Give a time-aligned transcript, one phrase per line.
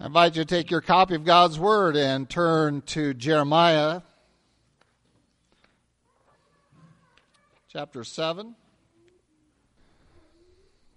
[0.00, 4.00] I invite you to take your copy of God's Word and turn to Jeremiah
[7.68, 8.54] chapter 7.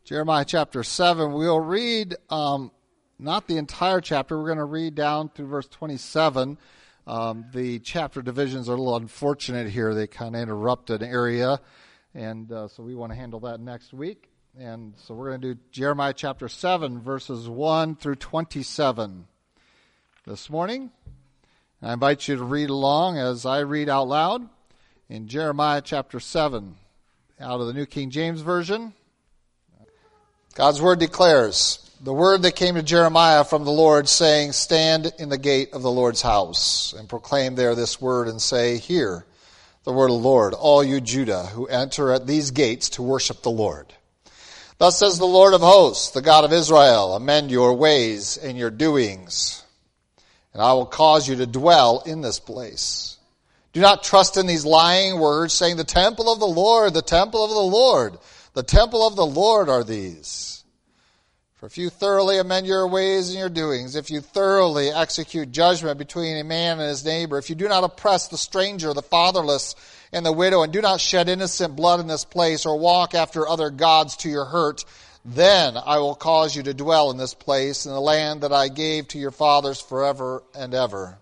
[0.06, 1.34] Jeremiah chapter 7.
[1.34, 2.72] We'll read um,
[3.20, 6.58] not the entire chapter, we're going to read down through verse 27.
[7.06, 9.94] Um, the chapter divisions are a little unfortunate here.
[9.94, 11.60] They kind of interrupt an area,
[12.16, 14.33] and uh, so we want to handle that next week.
[14.60, 19.26] And so we're going to do Jeremiah chapter 7, verses 1 through 27
[20.28, 20.92] this morning.
[21.82, 24.48] And I invite you to read along as I read out loud
[25.10, 26.76] in Jeremiah chapter 7
[27.40, 28.94] out of the New King James Version.
[30.54, 35.30] God's word declares the word that came to Jeremiah from the Lord, saying, Stand in
[35.30, 39.26] the gate of the Lord's house, and proclaim there this word, and say, Hear
[39.84, 43.42] the word of the Lord, all you Judah who enter at these gates to worship
[43.42, 43.92] the Lord.
[44.84, 48.70] Thus says the Lord of hosts, the God of Israel, amend your ways and your
[48.70, 49.64] doings,
[50.52, 53.16] and I will cause you to dwell in this place.
[53.72, 57.46] Do not trust in these lying words, saying, The temple of the Lord, the temple
[57.46, 58.18] of the Lord,
[58.56, 60.66] the temple of the Lord are these.
[61.54, 65.98] For if you thoroughly amend your ways and your doings, if you thoroughly execute judgment
[65.98, 69.76] between a man and his neighbor, if you do not oppress the stranger, the fatherless,
[70.14, 73.48] and the widow, and do not shed innocent blood in this place, or walk after
[73.48, 74.86] other gods to your hurt.
[75.26, 78.68] Then I will cause you to dwell in this place, in the land that I
[78.68, 81.18] gave to your fathers forever and ever.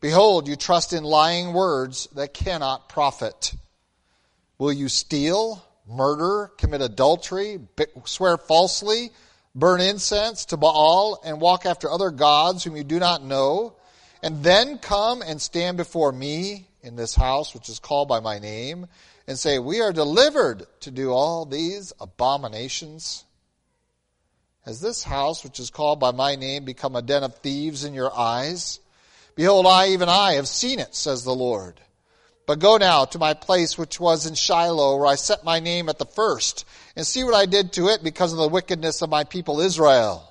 [0.00, 3.52] Behold, you trust in lying words that cannot profit.
[4.58, 7.60] Will you steal, murder, commit adultery,
[8.04, 9.10] swear falsely,
[9.54, 13.74] burn incense to Baal, and walk after other gods whom you do not know,
[14.22, 16.66] and then come and stand before me?
[16.82, 18.86] In this house, which is called by my name,
[19.26, 23.24] and say, We are delivered to do all these abominations?
[24.64, 27.94] Has this house, which is called by my name, become a den of thieves in
[27.94, 28.80] your eyes?
[29.34, 31.80] Behold, I, even I, have seen it, says the Lord.
[32.46, 35.88] But go now to my place which was in Shiloh, where I set my name
[35.88, 36.64] at the first,
[36.96, 40.29] and see what I did to it because of the wickedness of my people Israel.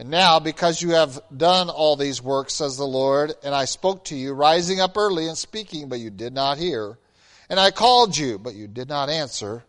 [0.00, 4.06] And now, because you have done all these works, says the Lord, and I spoke
[4.06, 6.96] to you, rising up early and speaking, but you did not hear,
[7.50, 9.62] and I called you, but you did not answer,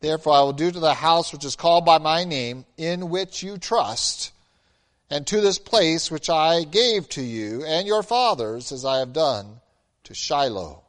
[0.00, 3.44] therefore I will do to the house which is called by my name, in which
[3.44, 4.32] you trust,
[5.10, 9.12] and to this place which I gave to you and your fathers, as I have
[9.12, 9.60] done
[10.02, 10.82] to Shiloh.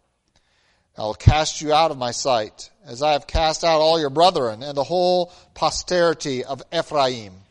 [0.97, 4.09] I will cast you out of my sight, as I have cast out all your
[4.09, 7.44] brethren and the whole posterity of Ephraim.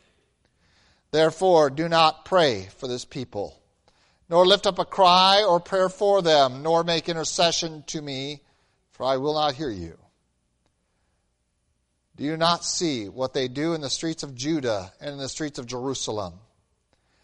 [1.11, 3.59] Therefore, do not pray for this people,
[4.29, 8.41] nor lift up a cry or prayer for them, nor make intercession to me,
[8.91, 9.97] for I will not hear you.
[12.15, 15.29] Do you not see what they do in the streets of Judah and in the
[15.29, 16.33] streets of Jerusalem?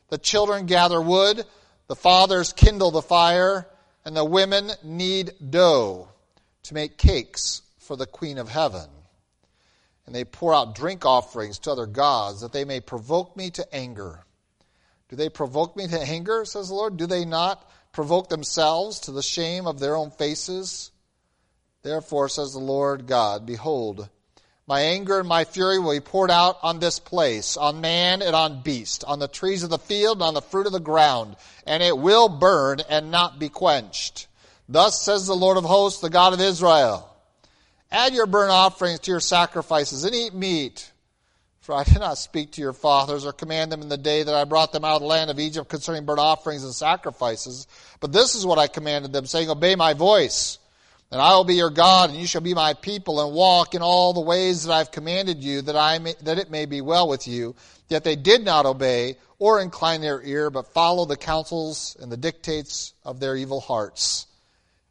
[0.10, 1.44] The children gather wood,
[1.88, 3.68] the fathers kindle the fire,
[4.04, 6.08] and the women knead dough
[6.64, 8.90] to make cakes for the Queen of Heaven
[10.06, 13.76] and they pour out drink offerings to other gods, that they may provoke me to
[13.76, 14.24] anger.
[15.10, 16.98] Do they provoke me to anger, says the Lord?
[16.98, 20.92] Do they not provoke themselves to the shame of their own faces?
[21.84, 24.10] Therefore, says the Lord God, Behold,
[24.68, 28.36] my anger and my fury will be poured out on this place, on man and
[28.36, 31.36] on beast, on the trees of the field and on the fruit of the ground,
[31.68, 34.26] and it will burn and not be quenched.
[34.68, 37.15] Thus says the Lord of hosts, the God of Israel.
[37.96, 40.92] Add your burnt offerings to your sacrifices and eat meat.
[41.62, 44.36] For I did not speak to your fathers or command them in the day that
[44.36, 47.68] I brought them out of the land of Egypt concerning burnt offerings and sacrifices.
[48.02, 50.60] But this is what I commanded them, saying, Obey my voice,
[51.10, 53.82] and I will be your God, and you shall be my people, and walk in
[53.82, 56.82] all the ways that I have commanded you, that, I may, that it may be
[56.82, 57.56] well with you.
[57.88, 62.18] Yet they did not obey or incline their ear, but followed the counsels and the
[62.18, 64.28] dictates of their evil hearts,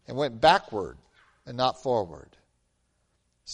[0.09, 0.97] and went backward
[1.45, 2.34] and not forward.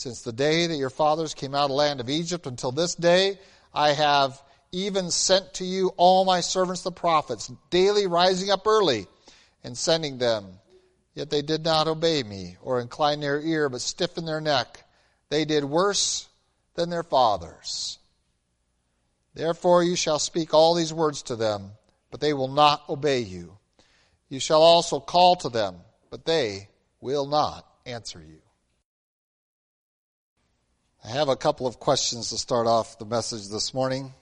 [0.01, 2.95] Since the day that your fathers came out of the land of Egypt until this
[2.95, 3.39] day,
[3.75, 9.09] I have even sent to you all my servants the prophets, daily rising up early
[9.63, 10.59] and sending them.
[11.13, 14.85] Yet they did not obey me or incline their ear, but stiffened their neck.
[15.29, 16.31] They did worse
[16.77, 17.99] than their fathers.
[19.35, 21.73] Therefore you shall speak all these words to them,
[22.11, 23.59] but they will not obey you.
[24.31, 25.77] You shall also call to them,
[26.09, 26.71] but they
[27.03, 28.41] will not answer you.
[31.03, 34.13] I have a couple of questions to start off the message this morning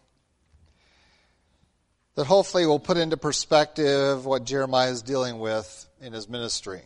[2.14, 6.82] that hopefully will put into perspective what Jeremiah is dealing with in his ministry.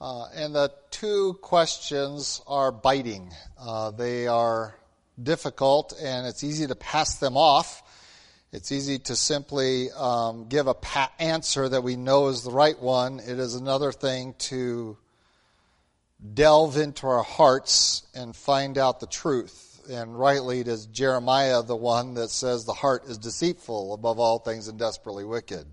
[0.00, 3.32] Uh, and the two questions are biting.
[3.56, 4.74] Uh, they are
[5.22, 7.84] difficult, and it's easy to pass them off
[8.54, 12.80] It's easy to simply um, give a pat answer that we know is the right
[12.80, 13.18] one.
[13.18, 14.96] It is another thing to
[16.32, 19.82] delve into our hearts and find out the truth.
[19.90, 24.38] And rightly, it is Jeremiah the one that says the heart is deceitful above all
[24.38, 25.66] things and desperately wicked.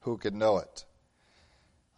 [0.00, 0.84] Who could know it?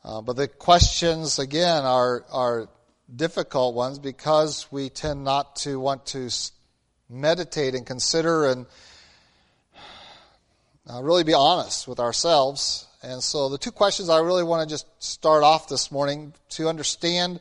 [0.04, 2.68] Uh, but the questions, again, are, are
[3.14, 6.30] difficult ones because we tend not to want to
[7.08, 8.66] meditate and consider and
[10.88, 12.86] uh, really be honest with ourselves.
[13.02, 16.68] And so, the two questions I really want to just start off this morning to
[16.68, 17.40] understand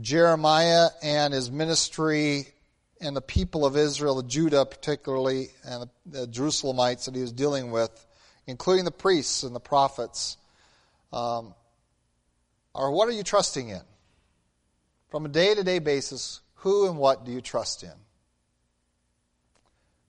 [0.00, 2.48] Jeremiah and his ministry
[3.00, 8.06] and the people of Israel, Judah particularly, and the, Jerusalemites that he was dealing with,
[8.46, 10.36] including the priests and the prophets,
[11.12, 11.54] um,
[12.74, 13.80] are what are you trusting in?
[15.10, 17.92] From a day to day basis, who and what do you trust in?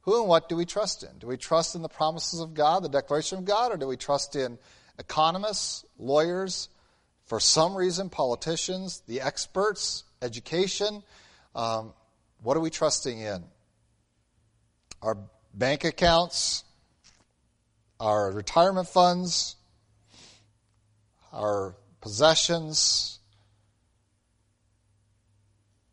[0.02, 1.10] Who and what do we trust in?
[1.20, 3.98] Do we trust in the promises of God, the declaration of God, or do we
[3.98, 4.58] trust in
[4.98, 6.70] economists, lawyers,
[7.30, 11.04] for some reason, politicians, the experts, education?
[11.56, 11.94] Um,
[12.42, 13.44] what are we trusting in?
[15.04, 15.16] Our
[15.54, 16.64] bank accounts,
[18.00, 19.56] our retirement funds,
[21.32, 23.20] our possessions?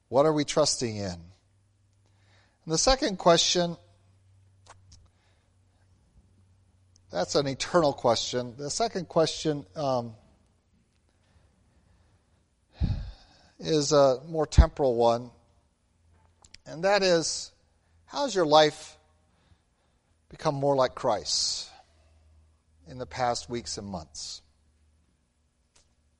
[0.08, 1.04] What are we trusting in?
[1.04, 1.20] And
[2.66, 3.76] the second question
[7.12, 8.54] that's an eternal question.
[8.58, 10.14] The second question um,
[13.58, 15.30] is a more temporal one,
[16.66, 17.52] and that is
[18.06, 18.96] how has your life
[20.28, 21.68] become more like Christ
[22.88, 24.42] in the past weeks and months?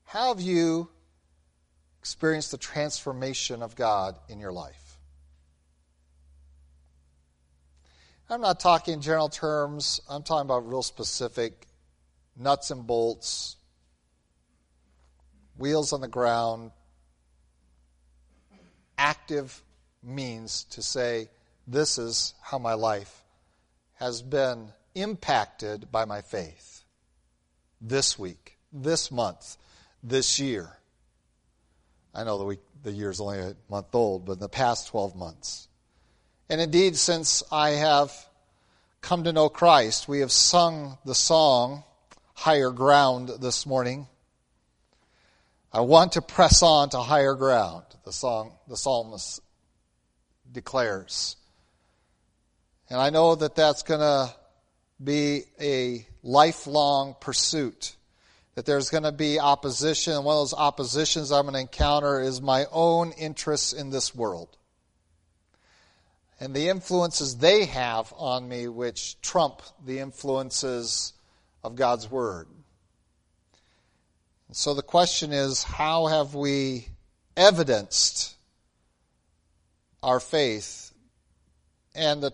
[0.03, 0.89] How have you
[1.99, 4.97] experienced the transformation of God in your life?
[8.29, 11.67] I'm not talking in general terms, I'm talking about real specific
[12.35, 13.55] nuts and bolts,
[15.57, 16.71] wheels on the ground,
[18.97, 19.63] active
[20.03, 21.29] means to say,
[21.67, 23.23] this is how my life
[23.95, 26.83] has been impacted by my faith
[27.81, 29.57] this week, this month,
[30.03, 30.77] this year.
[32.13, 35.15] I know the week, the year's only a month old, but in the past 12
[35.15, 35.67] months.
[36.49, 38.13] And indeed, since I have
[39.01, 41.83] come to know Christ, we have sung the song
[42.33, 44.07] Higher Ground this morning.
[45.77, 49.41] I want to press on to higher ground, the song, the psalmist
[50.51, 51.35] declares.
[52.89, 54.33] And I know that that's going to
[55.03, 57.95] be a lifelong pursuit
[58.55, 62.21] that there's going to be opposition, and one of those oppositions I'm going to encounter
[62.21, 64.57] is my own interests in this world.
[66.39, 71.13] And the influences they have on me, which trump the influences
[71.63, 72.47] of God's Word.
[74.51, 76.87] So the question is how have we
[77.35, 78.35] evidenced
[80.01, 80.91] our faith
[81.93, 82.33] and the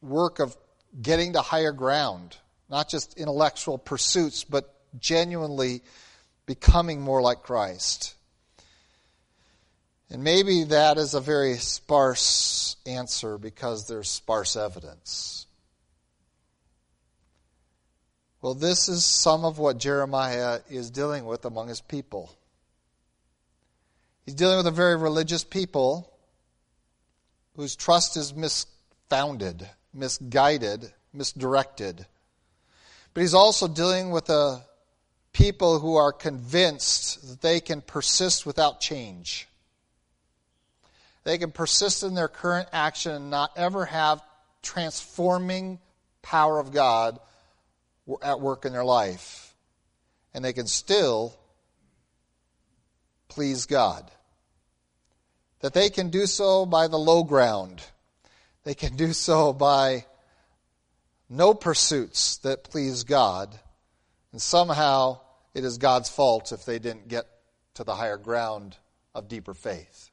[0.00, 0.56] work of
[1.00, 2.36] getting to higher ground?
[2.70, 5.82] Not just intellectual pursuits, but genuinely
[6.46, 8.14] becoming more like Christ?
[10.10, 15.46] And maybe that is a very sparse answer because there's sparse evidence.
[18.44, 22.30] Well, this is some of what Jeremiah is dealing with among his people.
[24.26, 26.12] He's dealing with a very religious people
[27.56, 32.04] whose trust is misfounded, misguided, misdirected.
[33.14, 34.62] But he's also dealing with a
[35.32, 39.48] people who are convinced that they can persist without change.
[41.22, 44.20] They can persist in their current action and not ever have
[44.60, 45.78] transforming
[46.20, 47.18] power of God
[48.22, 49.54] at work in their life.
[50.32, 51.36] And they can still
[53.28, 54.10] please God.
[55.60, 57.82] That they can do so by the low ground.
[58.64, 60.06] They can do so by
[61.28, 63.58] no pursuits that please God.
[64.32, 65.20] And somehow
[65.54, 67.26] it is God's fault if they didn't get
[67.74, 68.76] to the higher ground
[69.14, 70.10] of deeper faith.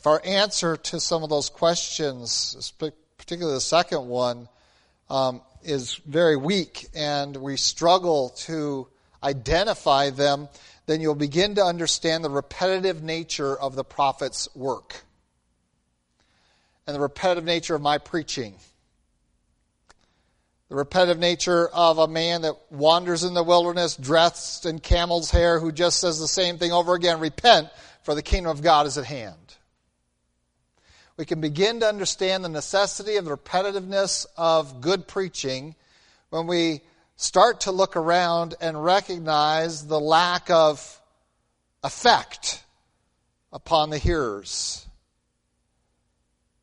[0.00, 2.72] If our answer to some of those questions,
[3.18, 4.48] particularly the second one,
[5.10, 8.88] um, is very weak and we struggle to
[9.22, 10.48] identify them,
[10.86, 15.04] then you'll begin to understand the repetitive nature of the prophet's work
[16.86, 18.54] and the repetitive nature of my preaching
[20.70, 25.58] the repetitive nature of a man that wanders in the wilderness dressed in camel's hair
[25.58, 27.68] who just says the same thing over again repent,
[28.04, 29.49] for the kingdom of God is at hand.
[31.20, 35.74] We can begin to understand the necessity of the repetitiveness of good preaching
[36.30, 36.80] when we
[37.16, 40.98] start to look around and recognize the lack of
[41.84, 42.64] effect
[43.52, 44.86] upon the hearers.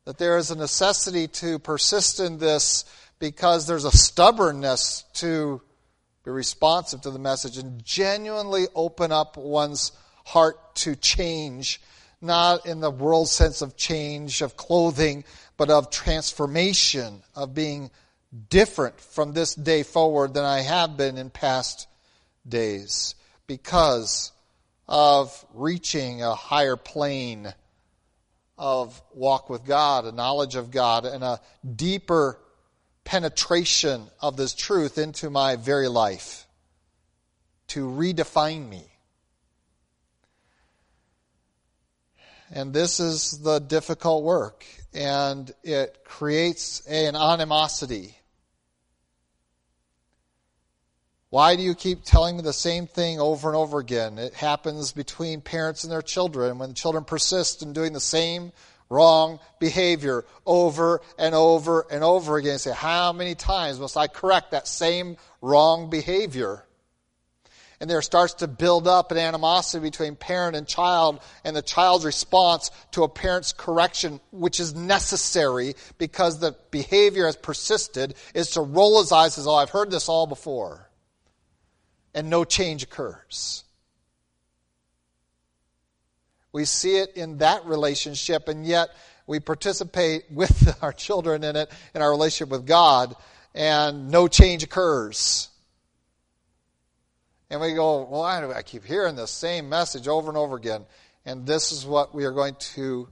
[0.06, 2.84] That there is a necessity to persist in this
[3.20, 5.62] because there's a stubbornness to
[6.24, 9.92] be responsive to the message and genuinely open up one's
[10.24, 11.80] heart to change,
[12.20, 15.24] not in the world sense of change of clothing,
[15.56, 17.90] but of transformation, of being
[18.50, 21.86] different from this day forward than I have been in past
[22.46, 23.14] days
[23.46, 24.32] because
[24.86, 27.52] of reaching a higher plane
[28.56, 31.40] of walk with God, a knowledge of God, and a
[31.76, 32.38] deeper
[33.04, 36.46] penetration of this truth into my very life
[37.68, 38.84] to redefine me.
[42.50, 44.64] And this is the difficult work,
[44.94, 48.18] and it creates an animosity
[51.30, 54.18] Why do you keep telling me the same thing over and over again?
[54.18, 58.50] It happens between parents and their children when the children persist in doing the same
[58.88, 62.52] wrong behavior over and over and over again.
[62.52, 66.64] You say, How many times must I correct that same wrong behavior?
[67.80, 72.04] And there starts to build up an animosity between parent and child, and the child's
[72.04, 78.62] response to a parent's correction, which is necessary because the behavior has persisted, is to
[78.62, 80.88] roll his eyes as Oh, I've heard this all before
[82.18, 83.62] and no change occurs.
[86.50, 88.88] We see it in that relationship, and yet
[89.28, 93.14] we participate with our children in it, in our relationship with God,
[93.54, 95.48] and no change occurs.
[97.50, 100.84] And we go, well, I, I keep hearing the same message over and over again.
[101.24, 103.08] And this is what we are going to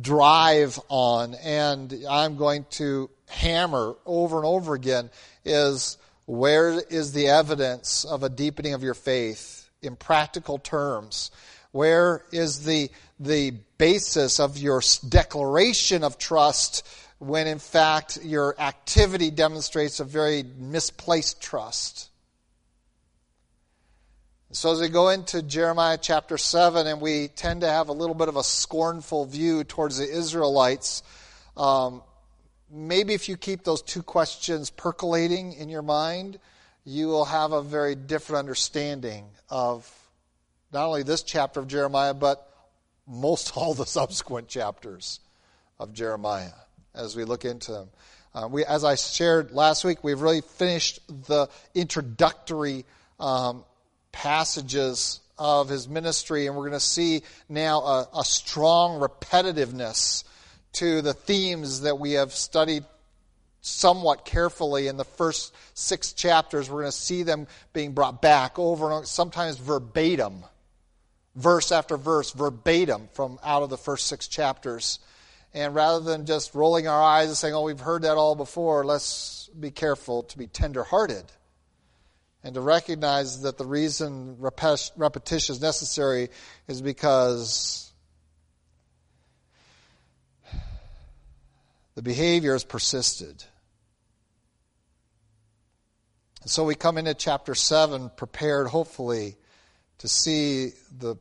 [0.00, 5.10] drive on, and I'm going to hammer over and over again
[5.44, 11.30] is where is the evidence of a deepening of your faith in practical terms?
[11.72, 12.90] Where is the,
[13.20, 16.86] the basis of your declaration of trust
[17.18, 22.10] when in fact your activity demonstrates a very misplaced trust?
[24.54, 28.14] So, as we go into Jeremiah chapter 7, and we tend to have a little
[28.14, 31.02] bit of a scornful view towards the Israelites,
[31.56, 32.04] um,
[32.70, 36.38] maybe if you keep those two questions percolating in your mind,
[36.84, 39.92] you will have a very different understanding of
[40.72, 42.48] not only this chapter of Jeremiah, but
[43.08, 45.18] most all the subsequent chapters
[45.80, 46.54] of Jeremiah
[46.94, 47.88] as we look into them.
[48.32, 52.84] Uh, we, as I shared last week, we've really finished the introductory
[53.18, 53.64] um,
[54.14, 60.22] passages of his ministry, and we're going to see now a, a strong repetitiveness
[60.74, 62.84] to the themes that we have studied
[63.60, 66.70] somewhat carefully in the first six chapters.
[66.70, 70.44] We're going to see them being brought back over and over, sometimes verbatim,
[71.34, 75.00] verse after verse, verbatim from out of the first six chapters.
[75.52, 78.84] And rather than just rolling our eyes and saying, oh, we've heard that all before,
[78.84, 81.24] let's be careful to be tenderhearted
[82.44, 86.28] and to recognize that the reason repetition is necessary
[86.68, 87.90] is because
[91.94, 93.42] the behavior has persisted.
[96.42, 99.38] And so we come into chapter 7 prepared, hopefully,
[99.98, 101.16] to see the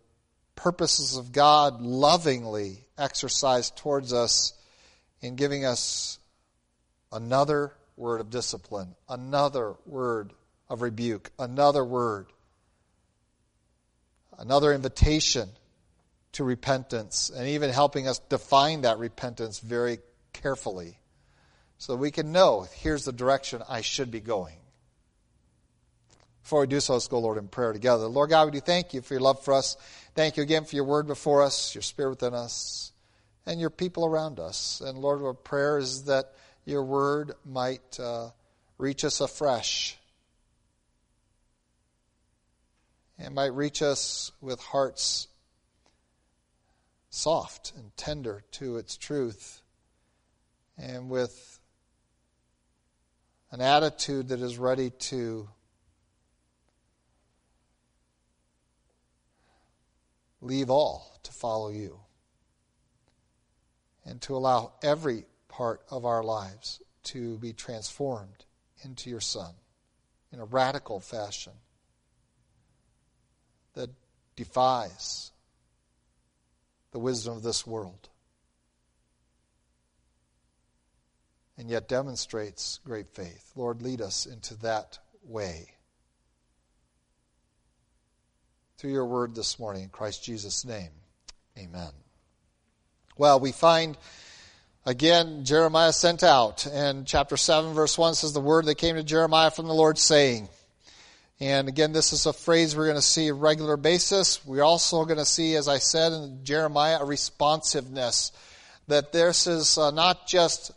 [0.58, 4.52] purposes of God lovingly exercised towards us
[5.22, 6.20] in giving us
[7.14, 10.34] another word of discipline, another word
[10.70, 12.28] of rebuke, another word,
[14.38, 15.50] another invitation
[16.34, 20.00] to repentance, and even helping us define that repentance very
[20.34, 20.98] carefully
[21.84, 24.56] so we can know here's the direction I should be going.
[26.42, 28.08] Before we do so, let's go, Lord, in prayer together.
[28.08, 29.76] Lord God, we do thank you for your love for us.
[30.16, 32.94] Thank you again for your word before us, your spirit within us,
[33.46, 34.80] and your people around us.
[34.80, 36.32] And Lord, our prayer is that
[36.64, 38.30] your word might uh,
[38.78, 39.98] reach us afresh
[43.20, 45.28] and might reach us with hearts
[47.10, 49.62] soft and tender to its truth
[50.78, 51.60] and with
[53.52, 55.48] an attitude that is ready to
[60.42, 62.00] leave all to follow you
[64.06, 68.46] and to allow every part of our lives to be transformed
[68.84, 69.54] into your Son
[70.32, 71.54] in a radical fashion
[73.74, 73.90] that
[74.36, 75.32] defies
[76.92, 78.10] the wisdom of this world
[81.58, 83.52] and yet demonstrates great faith.
[83.56, 85.68] Lord, lead us into that way.
[88.78, 90.90] Through your word this morning, in Christ Jesus' name,
[91.58, 91.92] amen.
[93.18, 93.98] Well, we find
[94.86, 99.04] again Jeremiah sent out, and chapter 7, verse 1 says, The word that came to
[99.04, 100.50] Jeremiah from the Lord saying,
[101.44, 104.46] and again, this is a phrase we're going to see a regular basis.
[104.46, 108.32] We're also going to see, as I said in Jeremiah, a responsiveness.
[108.88, 110.72] That this is uh, not just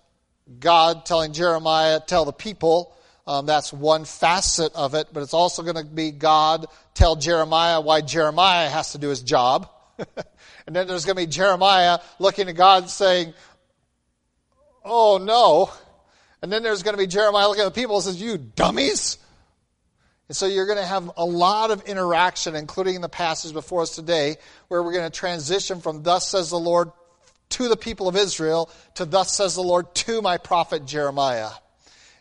[0.58, 2.96] God telling Jeremiah, tell the people.
[3.28, 7.80] Um, that's one facet of it, but it's also going to be God tell Jeremiah
[7.80, 9.70] why Jeremiah has to do his job.
[10.66, 13.34] and then there's going to be Jeremiah looking at God saying,
[14.84, 15.70] Oh no.
[16.42, 19.18] And then there's going to be Jeremiah looking at the people and says, You dummies.
[20.28, 23.82] And so you're going to have a lot of interaction, including in the passage before
[23.82, 24.36] us today,
[24.68, 26.90] where we're going to transition from thus says the Lord
[27.50, 31.50] to the people of Israel to thus says the Lord to my prophet Jeremiah.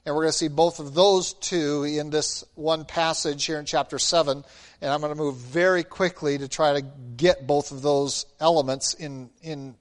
[0.05, 3.65] And we're going to see both of those two in this one passage here in
[3.65, 4.43] chapter 7.
[4.81, 6.85] And I'm going to move very quickly to try to
[7.17, 9.73] get both of those elements in, in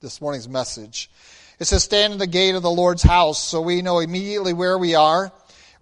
[0.00, 1.08] this morning's message.
[1.60, 4.76] It says, Stand in the gate of the Lord's house, so we know immediately where
[4.76, 5.32] we are.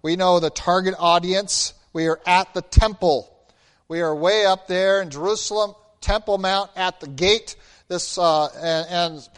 [0.05, 1.73] We know the target audience.
[1.91, 3.27] We are at the temple.
[3.87, 7.55] We are way up there in Jerusalem, Temple Mount, at the gate
[7.87, 9.29] this uh, and, and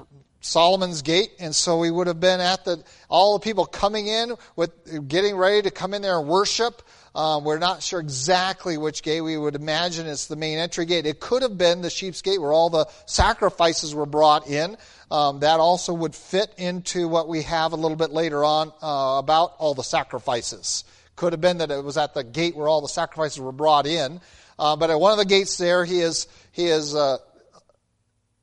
[0.42, 4.36] Solomon's gate, and so we would have been at the all the people coming in
[4.58, 6.82] with getting ready to come in there and worship.
[7.16, 9.22] Um, we're not sure exactly which gate.
[9.22, 11.06] We would imagine it's the main entry gate.
[11.06, 14.76] It could have been the sheep's gate where all the sacrifices were brought in.
[15.10, 19.20] Um, that also would fit into what we have a little bit later on uh,
[19.20, 20.84] about all the sacrifices.
[21.16, 23.88] Could have been that it was at the gate where all the sacrifices were brought
[23.88, 24.20] in.
[24.60, 27.18] Uh, but at one of the gates there, he is he is uh,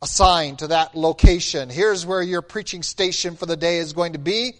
[0.00, 1.68] assigned to that location.
[1.68, 4.54] Here's where your preaching station for the day is going to be.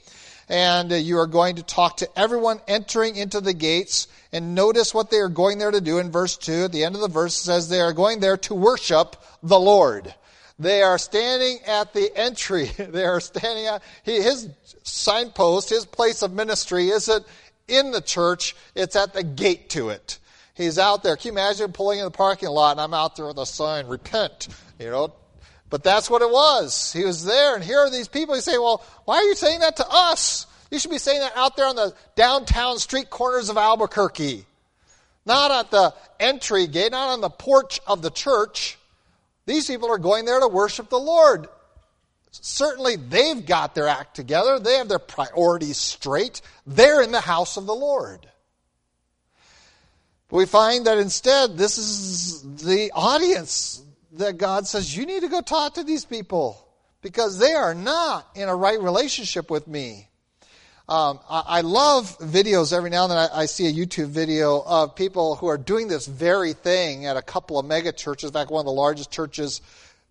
[0.49, 4.09] And uh, you are going to talk to everyone entering into the gates.
[4.33, 6.65] And notice what they are going there to do in verse 2.
[6.65, 10.15] At the end of the verse says they are going there to worship the Lord.
[10.59, 12.65] They are standing at the entry.
[12.79, 14.49] they are standing at his
[14.83, 17.27] signpost, his place of ministry isn't
[17.67, 20.19] in the church, it's at the gate to it.
[20.55, 21.17] He's out there.
[21.17, 23.87] Can you imagine pulling in the parking lot and I'm out there with a sign,
[23.87, 25.13] repent, you know,
[25.71, 26.93] but that's what it was.
[26.93, 28.35] He was there, and here are these people.
[28.35, 30.47] He say, well, why are you saying that to us?
[30.71, 34.45] You should be saying that out there on the downtown street corners of Albuquerque.
[35.27, 38.79] Not at the entry gate, not on the porch of the church.
[39.47, 41.49] These people are going there to worship the Lord.
[42.31, 44.59] Certainly, they've got their act together.
[44.59, 46.41] They have their priorities straight.
[46.67, 48.27] They're in the house of the Lord.
[50.29, 53.83] But we find that instead, this is the audience
[54.15, 56.67] that God says, You need to go talk to these people
[57.03, 60.09] because they are not in a right relationship with me.
[60.87, 63.17] Um, I, I, love videos every now and then.
[63.17, 67.17] I, I, see a YouTube video of people who are doing this very thing at
[67.17, 68.29] a couple of mega churches.
[68.29, 69.63] In fact, one of the largest churches,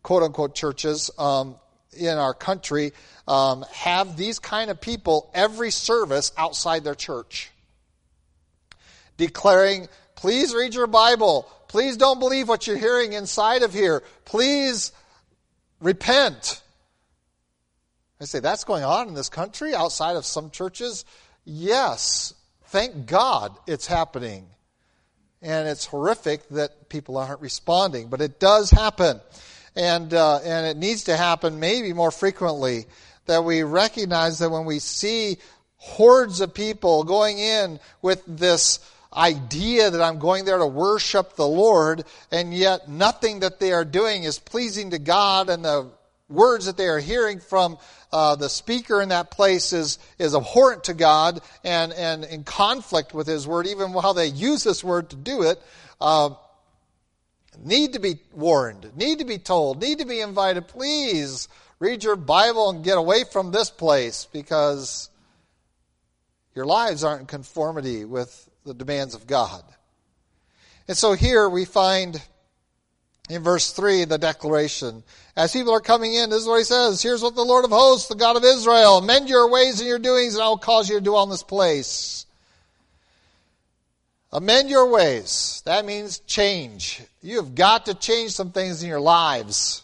[0.01, 1.57] quote unquote churches, um,
[1.95, 2.91] in our country,
[3.27, 7.51] um, have these kind of people every service outside their church,
[9.17, 11.47] declaring, "Please read your Bible.
[11.67, 14.01] Please don't believe what you're hearing inside of here.
[14.25, 14.91] Please
[15.79, 16.62] repent.
[18.21, 21.05] I say, that's going on in this country outside of some churches?
[21.45, 22.33] Yes.
[22.67, 24.47] Thank God it's happening.
[25.41, 29.19] And it's horrific that people aren't responding, but it does happen.
[29.75, 32.85] And, uh, and it needs to happen maybe more frequently.
[33.25, 35.37] That we recognize that when we see
[35.77, 38.79] hordes of people going in with this
[39.13, 43.85] idea that I'm going there to worship the Lord, and yet nothing that they are
[43.85, 45.89] doing is pleasing to God, and the
[46.29, 47.77] words that they are hearing from
[48.11, 53.13] uh, the speaker in that place is, is abhorrent to God and, and in conflict
[53.13, 55.61] with His word, even while they use this word to do it.
[55.99, 56.31] Uh,
[57.63, 60.67] need to be warned, need to be told, need to be invited.
[60.67, 61.47] Please
[61.79, 65.09] read your Bible and get away from this place because
[66.55, 69.63] your lives aren't in conformity with the demands of God.
[70.87, 72.21] And so here we find
[73.33, 75.03] in verse 3 the declaration.
[75.35, 77.01] As people are coming in, this is what he says.
[77.01, 79.99] Here's what the Lord of hosts, the God of Israel, mend your ways and your
[79.99, 82.25] doings, and I will cause you to dwell in this place.
[84.31, 85.61] Uh, Amend your ways.
[85.65, 87.01] That means change.
[87.21, 89.83] You have got to change some things in your lives.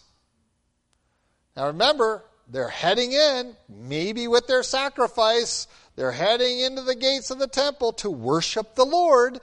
[1.56, 7.38] Now remember, they're heading in, maybe with their sacrifice, they're heading into the gates of
[7.38, 9.40] the temple to worship the Lord.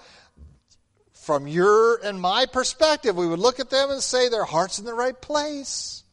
[1.28, 4.86] From your and my perspective, we would look at them and say their heart's in
[4.86, 6.04] the right place.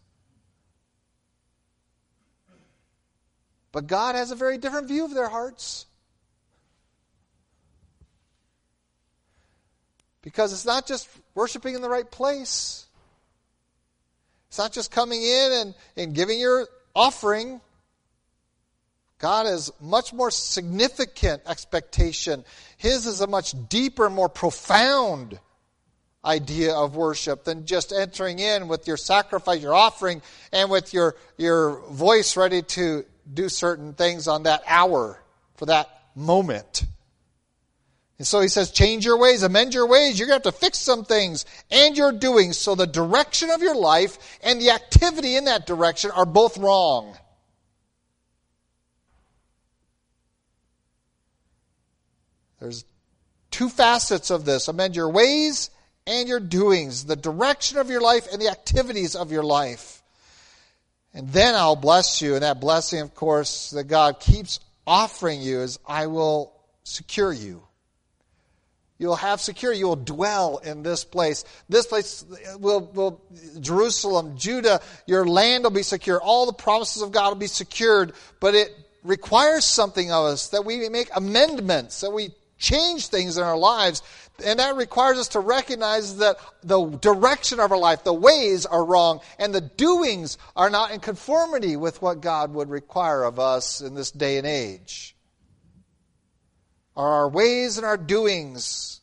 [3.71, 5.87] But God has a very different view of their hearts.
[10.21, 12.85] Because it's not just worshiping in the right place.
[14.49, 17.61] It's not just coming in and, and giving your offering.
[19.19, 22.45] God has much more significant expectation.
[22.77, 25.39] His is a much deeper, more profound
[26.25, 30.23] idea of worship than just entering in with your sacrifice, your offering,
[30.53, 35.23] and with your, your voice ready to do certain things on that hour
[35.57, 36.85] for that moment.
[38.19, 40.19] And so he says, change your ways, amend your ways.
[40.19, 42.53] You're going to have to fix some things and your doing.
[42.53, 47.17] So the direction of your life and the activity in that direction are both wrong.
[52.65, 52.87] There's
[53.51, 55.69] two facets of this amend your ways
[56.07, 60.03] and your doings, the direction of your life and the activities of your life.
[61.13, 62.35] And then I'll bless you.
[62.35, 66.53] And that blessing, of course, that God keeps offering you is I will
[66.85, 67.63] secure you.
[68.99, 69.81] You'll have security.
[69.81, 71.45] You will dwell in this place.
[71.69, 72.25] This place
[72.59, 73.21] will, will,
[73.61, 76.19] Jerusalem, Judah, your land will be secure.
[76.19, 78.15] All the promises of God will be secured.
[78.41, 83.45] But it requires something of us that we make amendments, that we change things in
[83.45, 84.03] our lives.
[84.45, 88.85] And that requires us to recognize that the direction of our life, the ways are
[88.85, 93.81] wrong, and the doings are not in conformity with what God would require of us
[93.81, 95.15] in this day and age.
[96.97, 99.01] Are our ways and our doings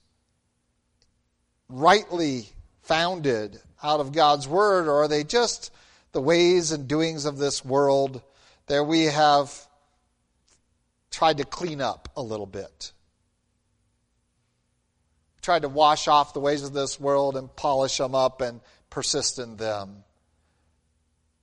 [1.70, 2.48] rightly
[2.84, 5.72] founded out of God's Word, or are they just
[6.12, 8.22] the ways and doings of this world
[8.68, 9.54] that we have
[11.10, 12.92] tried to clean up a little bit?
[15.42, 19.40] Tried to wash off the ways of this world and polish them up and persist
[19.40, 20.04] in them.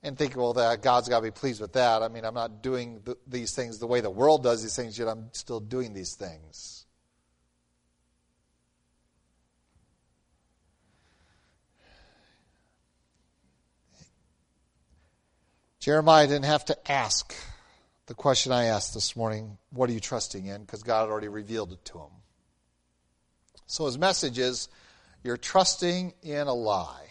[0.02, 2.02] And think, well, that God's got to be pleased with that.
[2.02, 4.96] I mean, I'm not doing th- these things the way the world does these things,
[4.96, 6.86] yet I'm still doing these things.
[15.80, 17.34] Jeremiah didn't have to ask
[18.06, 20.60] the question I asked this morning what are you trusting in?
[20.60, 22.17] Because God had already revealed it to him.
[23.68, 24.68] So his message is
[25.22, 27.06] you're trusting in a lie.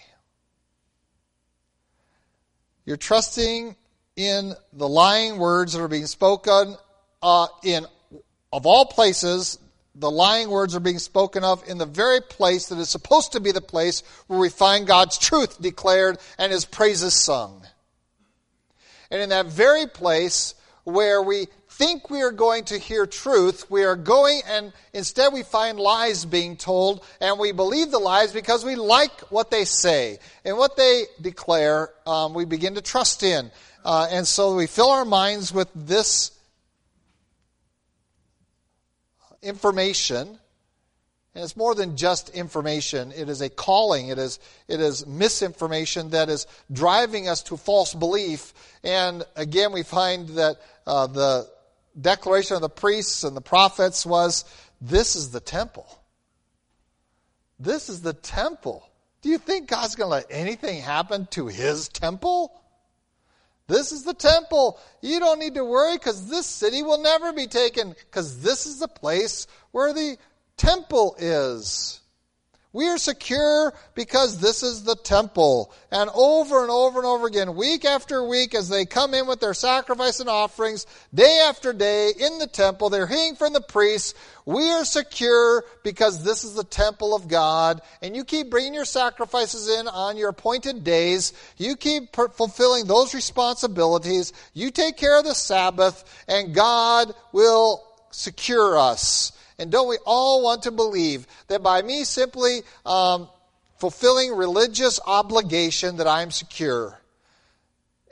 [2.83, 3.75] You're trusting
[4.15, 6.75] in the lying words that are being spoken
[7.21, 7.85] uh, in,
[8.51, 9.59] of all places,
[9.93, 13.39] the lying words are being spoken of in the very place that is supposed to
[13.39, 17.65] be the place where we find God's truth declared and his praises sung.
[19.11, 23.83] And in that very place where we think we are going to hear truth, we
[23.83, 28.65] are going and instead we find lies being told, and we believe the lies because
[28.65, 30.17] we like what they say.
[30.43, 33.51] And what they declare, um, we begin to trust in.
[33.85, 36.31] Uh, and so we fill our minds with this
[39.43, 40.39] information.
[41.35, 43.13] And it's more than just information.
[43.15, 44.07] It is a calling.
[44.07, 48.55] It is, it is misinformation that is driving us to false belief.
[48.83, 51.56] And again, we find that uh, the
[51.99, 54.45] declaration of the priests and the prophets was
[54.81, 55.87] this is the temple.
[57.59, 58.87] This is the temple.
[59.21, 62.61] Do you think God's going to let anything happen to his temple?
[63.67, 64.79] This is the temple.
[65.01, 68.79] You don't need to worry because this city will never be taken because this is
[68.79, 70.17] the place where the
[70.55, 71.99] temple is.
[72.77, 75.73] We are secure because this is the temple.
[75.89, 79.39] And over and over and over again, week after week, as they come in with
[79.39, 84.13] their sacrifice and offerings, day after day in the temple, they're hearing from the priests,
[84.45, 87.81] we are secure because this is the temple of God.
[88.03, 91.33] And you keep bringing your sacrifices in on your appointed days.
[91.57, 94.33] You keep fulfilling those responsibilities.
[94.53, 99.31] You take care of the Sabbath, and God will secure us.
[99.59, 103.27] And don't we all want to believe that by me simply um,
[103.77, 106.99] fulfilling religious obligation that I am secure?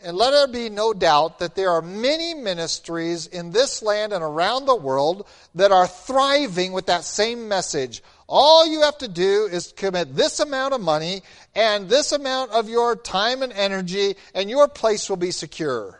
[0.04, 4.24] And let there be no doubt that there are many ministries in this land and
[4.24, 8.04] around the world that are thriving with that same message.
[8.28, 11.24] All you have to do is commit this amount of money
[11.56, 16.00] and this amount of your time and energy, and your place will be secure.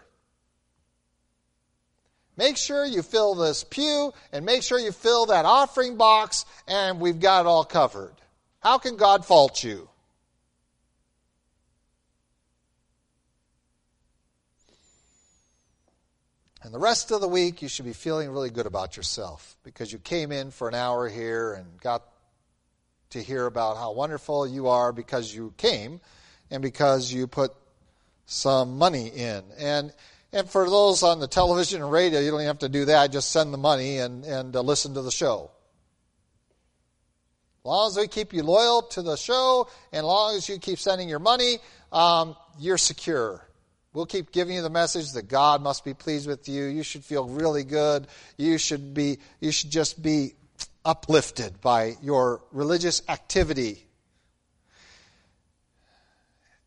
[2.38, 7.00] Make sure you fill this pew and make sure you fill that offering box, and
[7.00, 8.14] we've got it all covered.
[8.60, 9.88] How can God fault you?
[16.66, 19.94] And the rest of the week, you should be feeling really good about yourself because
[19.94, 22.02] you came in for an hour here and got
[23.12, 26.02] to hear about how wonderful you are because you came
[26.50, 27.54] and because you put
[28.26, 29.44] some money in.
[29.60, 29.94] And
[30.36, 33.14] And for those on the television and radio, you don't even have to do that.
[33.14, 35.50] Just send the money and, and uh, listen to the show.
[37.62, 40.60] As long as we keep you loyal to the show, and as long as you
[40.60, 41.60] keep sending your money,
[41.94, 43.48] um, you're secure.
[43.94, 46.66] We'll keep giving you the message that God must be pleased with you.
[46.66, 48.06] You should feel really good.
[48.36, 49.20] You should be.
[49.40, 50.34] You should just be
[50.84, 53.88] uplifted by your religious activity.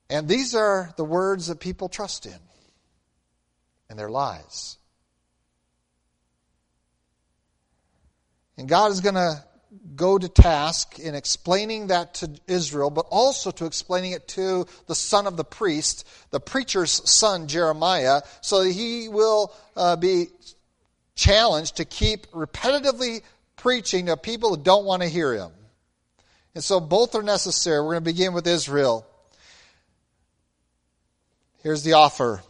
[0.08, 2.47] And these are the words that people trust in
[3.88, 4.78] and their lives.
[8.56, 9.44] And God is going to
[9.94, 14.94] go to task in explaining that to Israel, but also to explaining it to the
[14.94, 20.26] son of the priest, the preacher's son, Jeremiah, so that he will uh, be
[21.14, 23.22] challenged to keep repetitively
[23.56, 25.50] preaching to people who don't want to hear him.
[26.54, 27.80] And so both are necessary.
[27.80, 29.06] We're going to begin with Israel.
[31.62, 32.42] Here's the offer.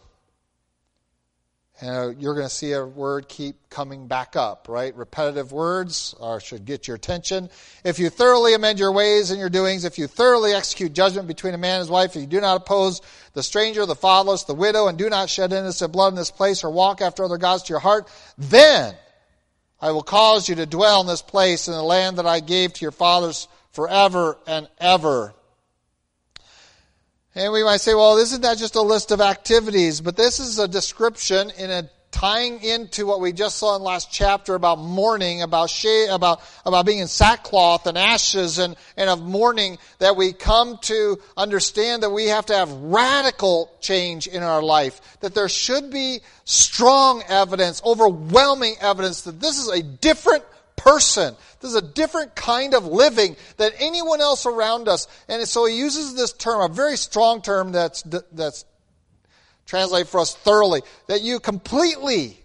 [1.81, 4.93] And uh, you're going to see a word keep coming back up, right?
[4.95, 7.49] Repetitive words are, should get your attention.
[7.85, 11.53] If you thoroughly amend your ways and your doings, if you thoroughly execute judgment between
[11.53, 13.01] a man and his wife, if you do not oppose
[13.33, 16.65] the stranger, the fatherless, the widow, and do not shed innocent blood in this place
[16.65, 18.93] or walk after other gods to your heart, then
[19.79, 22.73] I will cause you to dwell in this place in the land that I gave
[22.73, 25.33] to your fathers forever and ever.
[27.35, 30.01] And we might say, well, isn't that just a list of activities?
[30.01, 34.11] But this is a description in a tying into what we just saw in last
[34.11, 35.71] chapter about mourning, about
[36.09, 41.19] about, about being in sackcloth and ashes and, and of mourning, that we come to
[41.37, 45.19] understand that we have to have radical change in our life.
[45.19, 50.43] That there should be strong evidence, overwhelming evidence that this is a different
[50.79, 51.35] person.
[51.59, 55.07] This is a different kind of living than anyone else around us.
[55.27, 58.65] And so he uses this term, a very strong term that's, that's
[59.65, 62.37] translated for us thoroughly, that you completely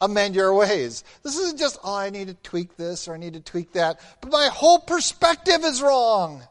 [0.00, 1.04] amend your ways.
[1.22, 4.00] This isn't just, oh, I need to tweak this or I need to tweak that,
[4.20, 6.42] but my whole perspective is wrong.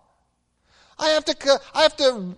[1.00, 2.36] I have to, I have to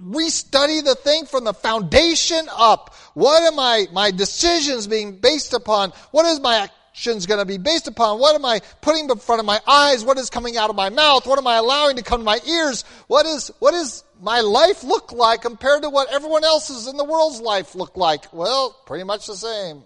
[0.00, 2.94] restudy the thing from the foundation up.
[3.14, 5.90] What am I, my decisions being based upon?
[6.12, 8.18] What is my actions going to be based upon?
[8.18, 10.04] What am I putting in front of my eyes?
[10.04, 11.28] What is coming out of my mouth?
[11.28, 12.82] What am I allowing to come to my ears?
[13.06, 17.04] What is, what is my life look like compared to what everyone else's in the
[17.04, 18.32] world's life look like?
[18.34, 19.84] Well, pretty much the same.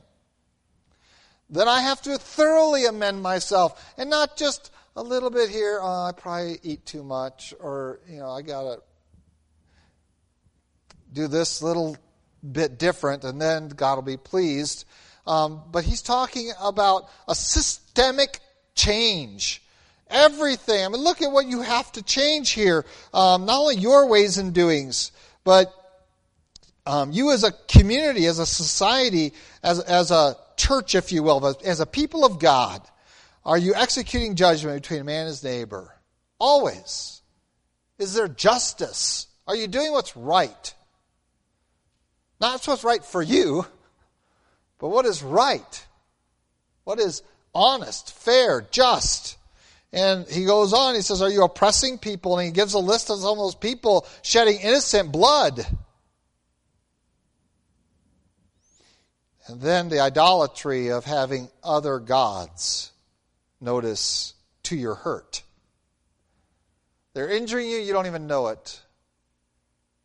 [1.50, 5.80] Then I have to thoroughly amend myself and not just a little bit here.
[5.82, 8.80] Oh, I probably eat too much, or you know, I gotta
[11.12, 11.94] do this little
[12.40, 14.86] bit different, and then God will be pleased.
[15.26, 18.40] Um, but he's talking about a systemic
[18.74, 19.62] change.
[20.08, 20.84] Everything.
[20.84, 22.84] I mean, look at what you have to change here.
[23.14, 25.12] Um, not only your ways and doings,
[25.44, 25.72] but
[26.84, 29.32] um, you as a community, as a society,
[29.62, 32.82] as, as a church, if you will, as a people of God,
[33.44, 35.94] are you executing judgment between man and his neighbor?
[36.38, 37.22] Always.
[37.98, 39.28] Is there justice?
[39.46, 40.74] Are you doing what's right?
[42.40, 43.64] Not what's right for you,
[44.82, 45.86] but what is right?
[46.82, 47.22] What is
[47.54, 49.38] honest, fair, just?
[49.92, 52.36] And he goes on, he says, Are you oppressing people?
[52.36, 55.64] And he gives a list of some of those people shedding innocent blood.
[59.46, 62.90] And then the idolatry of having other gods.
[63.60, 65.44] Notice, to your hurt.
[67.14, 68.80] They're injuring you, you don't even know it.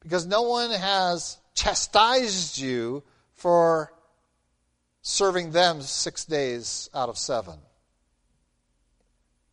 [0.04, 3.02] Because no one has chastised you
[3.34, 3.92] for
[5.08, 7.58] serving them six days out of seven,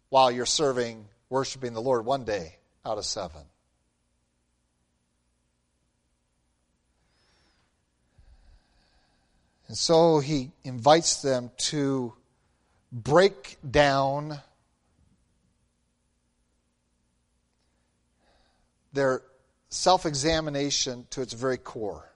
[0.09, 3.43] while you're serving, worshiping the Lord one day out of seven.
[9.69, 12.15] And so he invites them to
[12.91, 14.41] break down
[18.93, 19.23] their
[19.69, 22.11] self examination to its very core.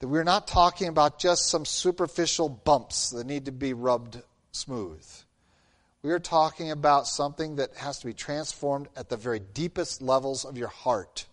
[0.00, 5.06] That we're not talking about just some superficial bumps that need to be rubbed smooth.
[6.02, 10.46] We are talking about something that has to be transformed at the very deepest levels
[10.46, 11.26] of your heart.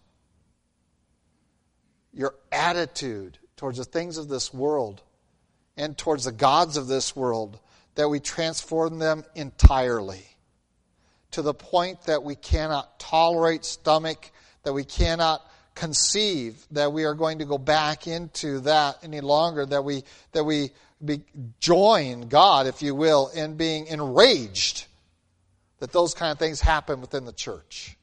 [2.13, 5.01] Your attitude towards the things of this world
[5.77, 7.59] and towards the gods of this world,
[7.95, 10.25] that we transform them entirely
[11.31, 14.31] to the point that we cannot tolerate stomach,
[14.63, 15.46] that we cannot
[15.77, 20.43] conceive that we are going to go back into that any longer, that we, that
[20.43, 20.71] we
[21.03, 21.21] be,
[21.59, 24.85] join God, if you will, in being enraged
[25.79, 27.95] that those kind of things happen within the church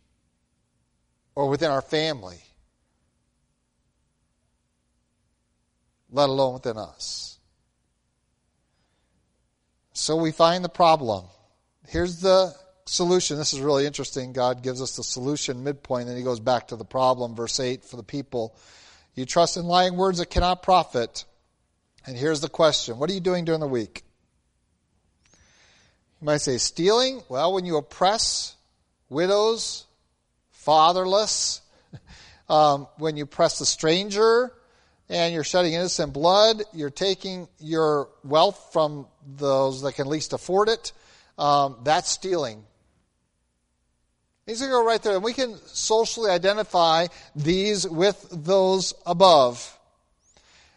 [1.34, 2.38] or within our family.
[6.14, 7.38] let alone within us.
[9.92, 11.24] So we find the problem.
[11.88, 12.54] Here's the
[12.86, 13.36] solution.
[13.36, 14.32] This is really interesting.
[14.32, 17.34] God gives us the solution midpoint, and he goes back to the problem.
[17.34, 18.56] Verse 8 for the people.
[19.14, 21.24] You trust in lying words that cannot profit.
[22.06, 24.02] And here's the question What are you doing during the week?
[26.20, 27.22] You might say, stealing?
[27.28, 28.56] Well, when you oppress
[29.08, 29.86] widows,
[30.50, 31.60] fatherless,
[32.48, 34.52] um, when you oppress the stranger,
[35.08, 40.68] and you're shedding innocent blood, you're taking your wealth from those that can least afford
[40.68, 40.92] it,
[41.38, 42.64] um, that's stealing.
[44.46, 45.14] These are go right there.
[45.14, 49.78] And we can socially identify these with those above.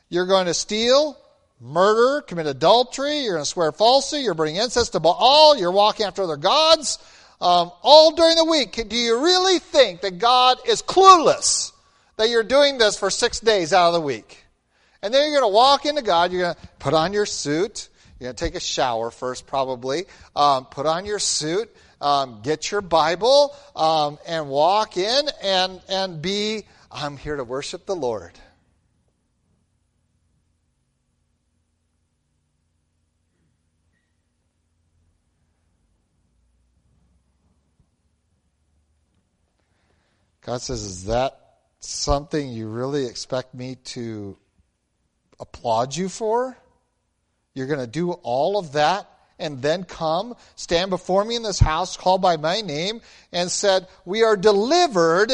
[0.09, 1.17] You're going to steal,
[1.59, 6.05] murder, commit adultery, you're going to swear falsely, you're bringing incense to Baal, you're walking
[6.05, 6.97] after other gods,
[7.41, 8.87] um, all during the week.
[8.87, 11.73] Do you really think that God is clueless
[12.15, 14.45] that you're doing this for six days out of the week?
[15.01, 17.89] And then you're going to walk into God, you're going to put on your suit,
[18.19, 20.05] you're going to take a shower first, probably,
[20.37, 21.69] um, put on your suit,
[22.01, 27.85] um, get your Bible, um, and walk in and, and be, I'm here to worship
[27.85, 28.33] the Lord.
[40.47, 41.37] God says, Is that
[41.81, 44.37] something you really expect me to
[45.41, 46.57] applaud you for?
[47.53, 51.59] You're going to do all of that and then come, stand before me in this
[51.59, 55.31] house, called by my name, and said, We are delivered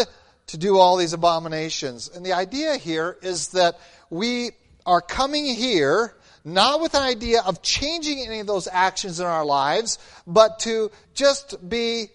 [0.47, 2.09] to do all these abominations.
[2.13, 4.51] And the idea here is that we
[4.85, 6.13] are coming here
[6.45, 10.91] not with an idea of changing any of those actions in our lives, but to
[11.13, 12.07] just be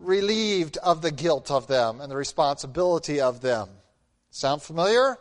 [0.00, 3.68] relieved of the guilt of them and the responsibility of them.
[4.30, 5.16] Sound familiar?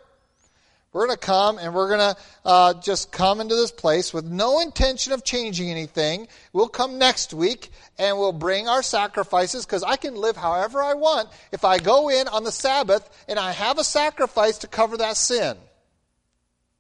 [0.98, 4.26] We're going to come and we're going to uh, just come into this place with
[4.26, 6.28] no intention of changing anything.
[6.54, 10.96] We'll come next week and we'll bring our sacrifices because I can live however I
[10.96, 14.98] want if I go in on the Sabbath and I have a sacrifice to cover
[14.98, 15.58] that sin.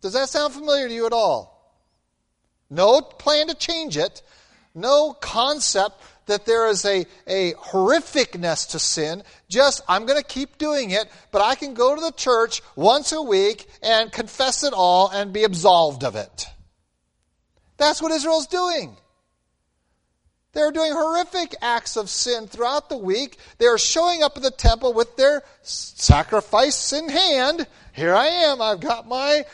[0.02, 1.78] Does that sound familiar to you at all?
[2.72, 4.24] No plan to change it,
[4.74, 9.24] no concept that there is a, a horrificness to sin.
[9.50, 13.12] Just, I'm going to keep doing it, but I can go to the church once
[13.12, 16.48] a week and confess it all and be absolved of it.
[17.78, 18.98] That's what Israel's doing.
[20.54, 23.38] They're doing horrific acts of sin throughout the week.
[23.60, 27.68] They're showing up at the temple with their sacrifice in hand.
[27.94, 28.62] Here I am.
[28.62, 29.46] I've got my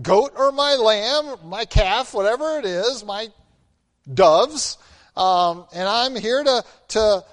[0.00, 3.28] goat or my lamb, my calf, whatever it is, my
[4.12, 4.78] doves.
[5.16, 7.24] Um, and I'm here to, to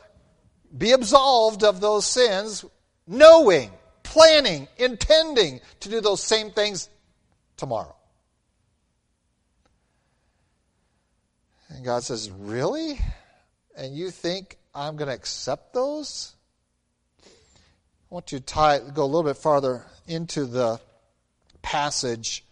[0.76, 2.64] be absolved of those sins,
[3.06, 3.72] knowing,
[4.04, 6.90] planning, intending to do those same things
[7.58, 7.96] tomorrow.
[11.70, 13.00] And God says, Really?
[13.76, 16.36] And you think I'm going to accept those?
[17.26, 17.28] I
[18.10, 20.80] want you to tie, go a little bit farther into the
[21.64, 22.46] passage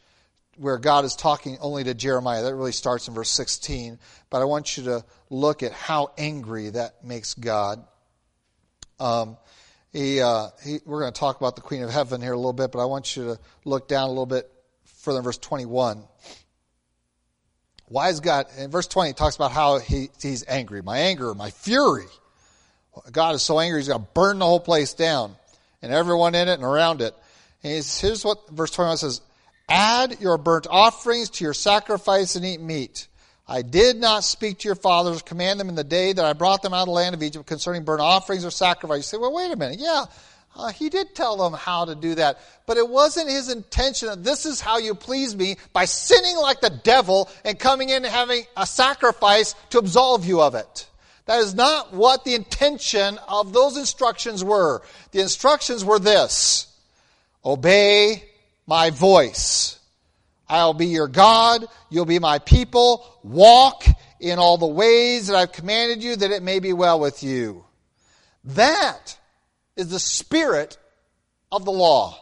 [0.57, 2.43] where God is talking only to Jeremiah.
[2.43, 3.99] That really starts in verse 16.
[4.29, 7.83] But I want you to look at how angry that makes God.
[8.99, 9.37] Um,
[9.91, 12.53] he, uh, he, we're going to talk about the Queen of Heaven here a little
[12.53, 14.49] bit, but I want you to look down a little bit
[14.85, 16.03] further in verse 21.
[17.87, 20.81] Why is God, in verse 20, he talks about how he, he's angry.
[20.81, 22.05] My anger, my fury.
[23.11, 25.35] God is so angry, he's going to burn the whole place down
[25.81, 27.13] and everyone in it and around it.
[27.63, 29.21] And here's what verse 21 says
[29.73, 33.07] Add your burnt offerings to your sacrifice and eat meat.
[33.47, 36.61] I did not speak to your fathers, command them in the day that I brought
[36.61, 38.97] them out of the land of Egypt concerning burnt offerings or sacrifice.
[38.97, 39.79] You say, well, wait a minute.
[39.79, 40.05] Yeah,
[40.57, 42.39] uh, he did tell them how to do that.
[42.65, 46.59] But it wasn't his intention that this is how you please me by sinning like
[46.59, 50.85] the devil and coming in and having a sacrifice to absolve you of it.
[51.27, 54.81] That is not what the intention of those instructions were.
[55.13, 56.67] The instructions were this
[57.45, 58.25] obey
[58.71, 59.77] my voice.
[60.47, 61.65] I'll be your God.
[61.89, 63.05] You'll be my people.
[63.21, 63.83] Walk
[64.21, 67.65] in all the ways that I've commanded you that it may be well with you.
[68.45, 69.17] That
[69.75, 70.77] is the spirit
[71.51, 72.17] of the law.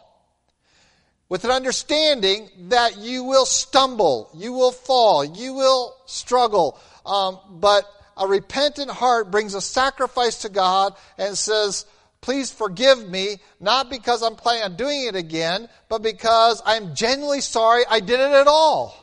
[1.28, 7.84] With an understanding that you will stumble, you will fall, you will struggle, um, but
[8.16, 11.86] a repentant heart brings a sacrifice to God and says,
[12.20, 17.40] Please forgive me, not because I'm planning on doing it again, but because I'm genuinely
[17.40, 18.94] sorry I did it at all.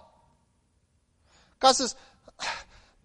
[1.59, 1.95] God says,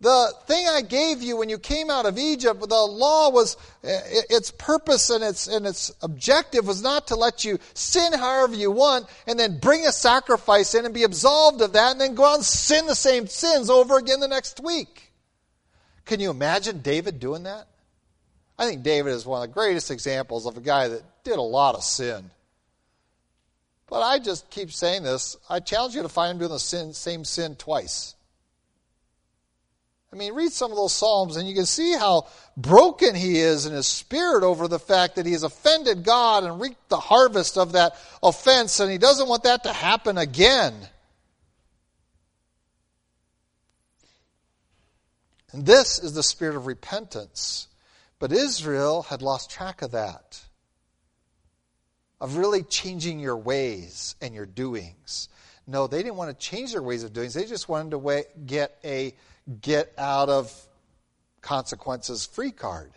[0.03, 4.51] The thing I gave you when you came out of Egypt, the law was its
[4.51, 9.07] purpose and its and its objective was not to let you sin however you want
[9.27, 12.35] and then bring a sacrifice in and be absolved of that and then go out
[12.35, 15.13] and sin the same sins over again the next week.
[16.05, 17.69] Can you imagine David doing that?
[18.63, 21.43] I think David is one of the greatest examples of a guy that did a
[21.43, 22.31] lot of sin.
[23.89, 25.37] But I just keep saying this.
[25.51, 28.15] I challenge you to find him doing the sin, same sin twice.
[30.13, 33.67] I mean, read some of those Psalms and you can see how broken he is
[33.67, 37.59] in his spirit over the fact that he has offended God and reaped the harvest
[37.59, 40.73] of that offense, and he doesn't want that to happen again.
[45.51, 47.67] And this is the spirit of repentance.
[48.23, 50.41] But Israel had lost track of that,
[52.21, 55.29] of really changing your ways and your doings.
[55.67, 57.31] No, they didn't want to change their ways of doing.
[57.31, 59.17] They just wanted to get a
[59.61, 60.53] get out of
[61.41, 62.93] consequences free card.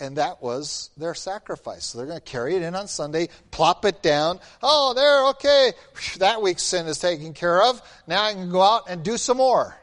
[0.00, 1.84] And that was their sacrifice.
[1.84, 4.40] So they're going to carry it in on Sunday, plop it down.
[4.64, 5.74] Oh, there, okay.
[6.18, 7.80] That week's sin is taken care of.
[8.08, 9.76] Now I can go out and do some more.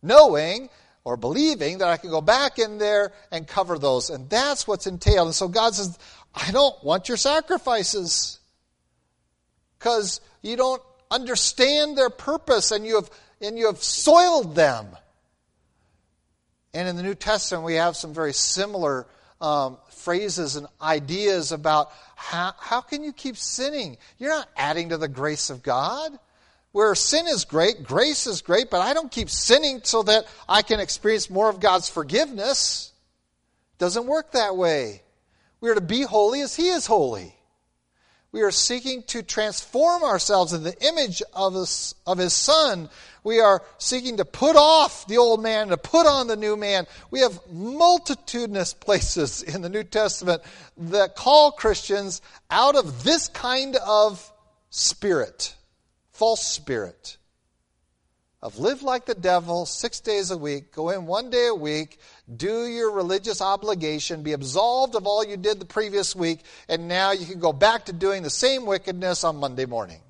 [0.00, 0.70] Knowing
[1.04, 4.10] or believing that I can go back in there and cover those.
[4.10, 5.28] And that's what's entailed.
[5.28, 5.98] And so God says,
[6.34, 8.38] I don't want your sacrifices.
[9.78, 14.86] Because you don't understand their purpose and you have, and you have soiled them.
[16.72, 19.06] And in the New Testament, we have some very similar
[19.40, 23.98] um, phrases and ideas about how, how can you keep sinning?
[24.18, 26.16] You're not adding to the grace of God.
[26.72, 30.62] Where sin is great, grace is great, but I don't keep sinning so that I
[30.62, 32.92] can experience more of God's forgiveness.
[33.78, 35.02] Doesn't work that way.
[35.60, 37.36] We are to be holy as He is holy.
[38.32, 42.88] We are seeking to transform ourselves in the image of his, of his Son.
[43.22, 46.86] We are seeking to put off the old man, to put on the new man.
[47.10, 50.42] We have multitudinous places in the New Testament
[50.78, 54.32] that call Christians out of this kind of
[54.70, 55.54] spirit,
[56.22, 57.16] false spirit
[58.42, 61.98] of live like the devil six days a week, go in one day a week,
[62.36, 67.10] do your religious obligation, be absolved of all you did the previous week, and now
[67.10, 70.00] you can go back to doing the same wickedness on Monday morning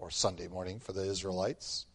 [0.00, 1.86] or Sunday morning for the Israelites.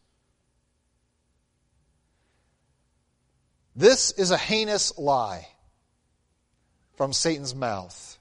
[3.75, 5.45] This is a heinous lie
[6.95, 8.17] from Satan's mouth.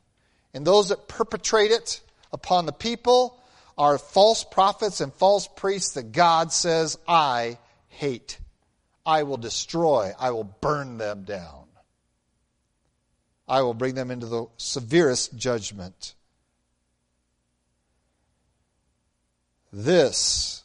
[0.52, 2.00] And those that perpetrate it
[2.32, 3.40] upon the people
[3.78, 7.58] are false prophets and false priests that God says, I
[7.88, 8.38] hate.
[9.04, 10.12] I will destroy.
[10.18, 11.64] I will burn them down.
[13.48, 16.14] I will bring them into the severest judgment.
[19.72, 20.64] This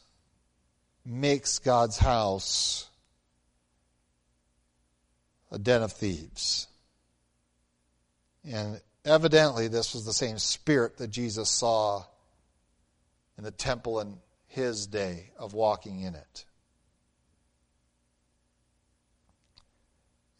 [1.04, 2.88] makes God's house
[5.50, 6.66] a den of thieves.
[8.44, 12.04] And evidently, this was the same spirit that Jesus saw
[13.38, 14.16] in the temple in
[14.46, 16.44] his day of walking in it.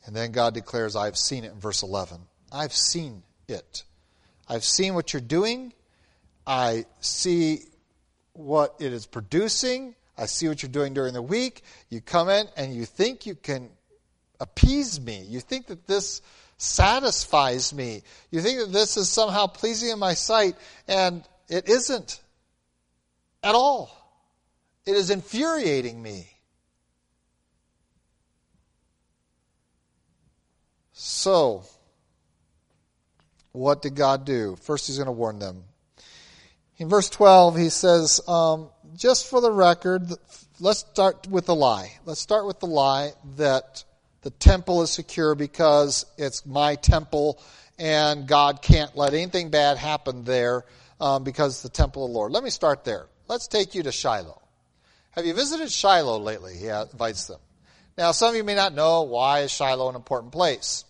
[0.05, 2.19] And then God declares, I've seen it in verse 11.
[2.51, 3.85] I've seen it.
[4.49, 5.73] I've seen what you're doing.
[6.47, 7.61] I see
[8.33, 9.95] what it is producing.
[10.19, 11.63] I see what you're doing during the week.
[11.89, 13.71] You come in and you think you can
[14.41, 15.25] appease me.
[15.27, 16.21] You think that this
[16.59, 18.03] satisfies me.
[18.31, 22.21] You think that this is somehow pleasing in my sight, and it isn't
[23.43, 23.91] at all.
[24.87, 26.29] It is infuriating me.
[30.93, 31.65] So,
[33.53, 34.57] what did God do?
[34.63, 35.65] First, He's going to warn them.
[36.79, 40.11] In verse 12, He says, um, just for the record,
[40.61, 41.93] let's start with the lie.
[42.05, 43.85] Let's start with the lie that
[44.23, 47.41] the temple is secure because it's my temple
[47.79, 50.65] and God can't let anything bad happen there
[51.01, 52.33] um, because the temple of the Lord.
[52.33, 53.07] Let me start there.
[53.33, 54.43] Let's take you to Shiloh.
[55.13, 56.55] Have you visited Shiloh lately?
[56.55, 57.41] He invites them.
[57.97, 60.85] Now, some of you may not know why is Shiloh an important place.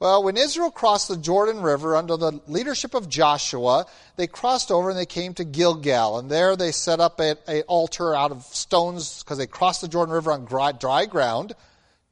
[0.00, 3.84] Well, when Israel crossed the Jordan River under the leadership of Joshua,
[4.16, 6.18] they crossed over and they came to Gilgal.
[6.18, 7.36] And there they set up an
[7.68, 11.52] altar out of stones because they crossed the Jordan River on dry ground,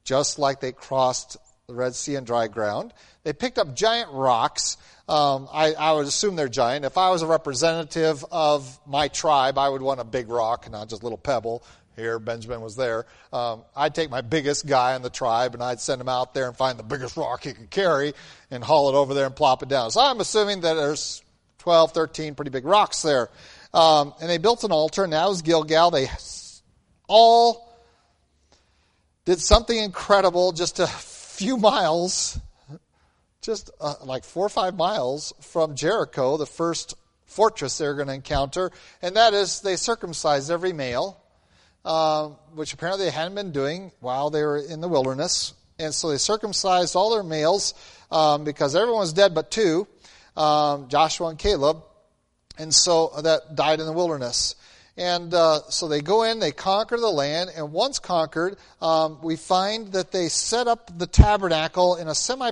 [0.03, 2.93] just like they crossed the Red Sea on dry ground.
[3.23, 4.77] They picked up giant rocks
[5.07, 6.85] um, I, I, would assume they're giant.
[6.85, 10.89] If I was a representative of my tribe, I would want a big rock, not
[10.89, 11.63] just a little pebble.
[11.97, 13.05] Here, Benjamin was there.
[13.33, 16.47] Um, I'd take my biggest guy in the tribe and I'd send him out there
[16.47, 18.13] and find the biggest rock he could carry
[18.49, 19.91] and haul it over there and plop it down.
[19.91, 21.21] So I'm assuming that there's
[21.59, 23.29] 12, 13 pretty big rocks there.
[23.73, 25.91] Um, and they built an altar, and that was Gilgal.
[25.91, 26.09] They
[27.07, 27.71] all
[29.25, 32.39] did something incredible just a few miles,
[33.41, 38.13] just uh, like four or five miles from Jericho, the first fortress they're going to
[38.13, 38.71] encounter,
[39.01, 41.19] and that is they circumcised every male,
[41.83, 45.53] uh, which apparently they hadn't been doing while they were in the wilderness.
[45.79, 47.73] And so they circumcised all their males
[48.11, 49.87] um, because everyone was dead but two,
[50.37, 51.83] um, Joshua and Caleb,
[52.57, 54.55] and so that died in the wilderness.
[54.97, 59.35] And uh, so they go in, they conquer the land, and once conquered, um, we
[59.37, 62.51] find that they set up the tabernacle in a semi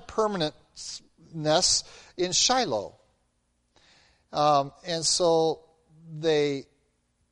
[1.33, 1.83] permanentness
[2.17, 2.95] in Shiloh.
[4.31, 5.61] Um, and so
[6.19, 6.65] they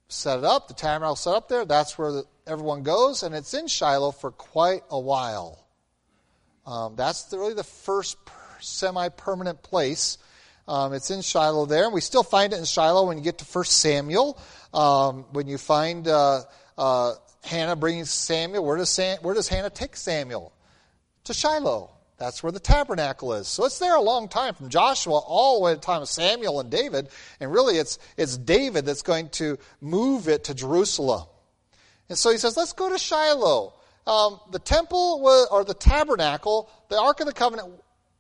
[0.08, 1.66] set it up, the tabernacle set up there.
[1.66, 5.66] That's where the, everyone goes, and it's in Shiloh for quite a while.
[6.66, 8.18] Um, that's the, really the first
[8.60, 10.18] semi permanent place.
[10.68, 13.38] Um, it's in Shiloh there, and we still find it in Shiloh when you get
[13.38, 14.38] to 1 Samuel.
[14.74, 16.42] Um, when you find uh,
[16.78, 20.52] uh, Hannah bringing Samuel, where does, Sam, where does Hannah take Samuel?
[21.26, 21.97] To Shiloh.
[22.18, 23.48] That's where the tabernacle is.
[23.48, 26.10] So it's there a long time, from Joshua all the way to the time of
[26.10, 27.10] Samuel and David.
[27.40, 31.28] And really, it's, it's David that's going to move it to Jerusalem.
[32.10, 33.74] And so he says, let's go to Shiloh.
[34.08, 37.72] Um, the temple was, or the tabernacle, the Ark of the Covenant,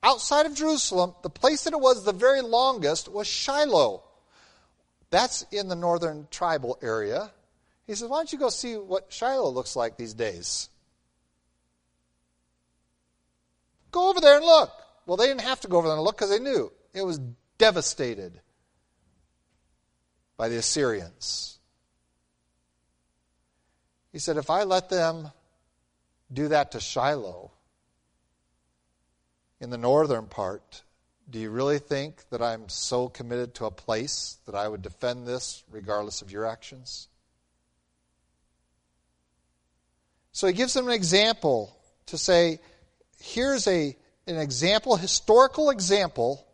[0.03, 4.03] outside of Jerusalem, the place that it was the very longest was Shiloh.
[5.09, 7.31] That's in the northern tribal area.
[7.87, 10.69] He says, Why don't you go see what Shiloh looks like these days?
[13.91, 14.71] Go over there and look.
[15.05, 17.19] Well, they didn't have to go over there and look because they knew it was
[17.57, 18.39] devastated
[20.35, 21.59] by the Assyrians.
[24.11, 25.31] He said, If I let them
[26.31, 27.51] do that to Shiloh
[29.59, 30.83] in the northern part,
[31.29, 35.27] do you really think that I'm so committed to a place that I would defend
[35.27, 37.07] this regardless of your actions?
[40.31, 41.75] So he gives them an example
[42.07, 42.59] to say,
[43.19, 43.95] here's a,
[44.27, 46.45] an example, historical example,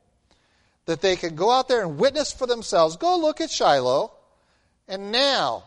[0.85, 2.97] that they can go out there and witness for themselves.
[2.97, 4.11] Go look at Shiloh,
[4.87, 5.63] and now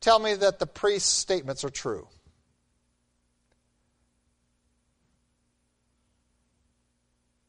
[0.00, 2.08] tell me that the priest's statements are true.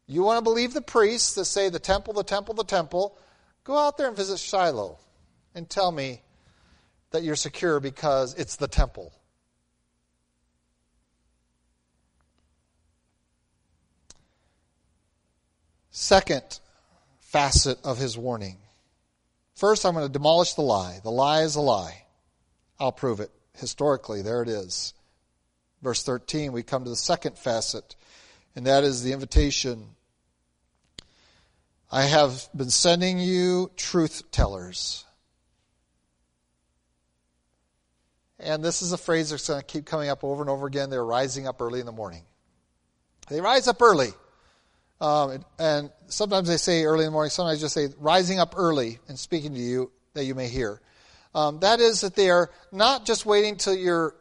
[0.07, 3.17] You want to believe the priests that say the temple, the temple, the temple?
[3.65, 4.97] Go out there and visit Shiloh
[5.53, 6.21] and tell me
[7.11, 9.11] that you're secure because it's the temple.
[15.99, 16.59] Second
[17.21, 18.57] facet of his warning.
[19.55, 20.99] First, I'm going to demolish the lie.
[21.01, 22.03] The lie is a lie.
[22.79, 23.31] I'll prove it.
[23.55, 24.93] Historically, there it is.
[25.81, 27.95] Verse 13, we come to the second facet,
[28.55, 29.87] and that is the invitation
[31.91, 35.03] I have been sending you truth tellers.
[38.37, 40.91] And this is a phrase that's going to keep coming up over and over again.
[40.91, 42.21] They're rising up early in the morning.
[43.29, 44.11] They rise up early.
[44.99, 48.99] Um, and sometimes they say early in the morning, sometimes just say rising up early
[49.07, 50.81] and speaking to you that you may hear.
[51.35, 54.15] Um, that is that they are not just waiting till you're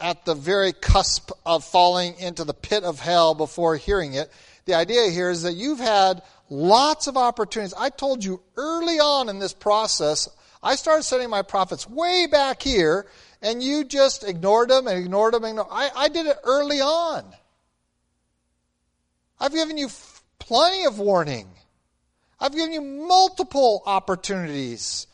[0.00, 4.30] at the very cusp of falling into the pit of hell before hearing it.
[4.66, 7.74] The idea here is that you've had lots of opportunities.
[7.76, 10.28] I told you early on in this process,
[10.62, 13.06] I started sending my prophets way back here,
[13.42, 15.44] and you just ignored them and ignored them.
[15.44, 15.68] And ignored.
[15.70, 17.24] I, I did it early on.
[19.40, 19.88] I've given you
[20.38, 21.48] plenty of warning.
[22.38, 25.06] I've given you multiple opportunities.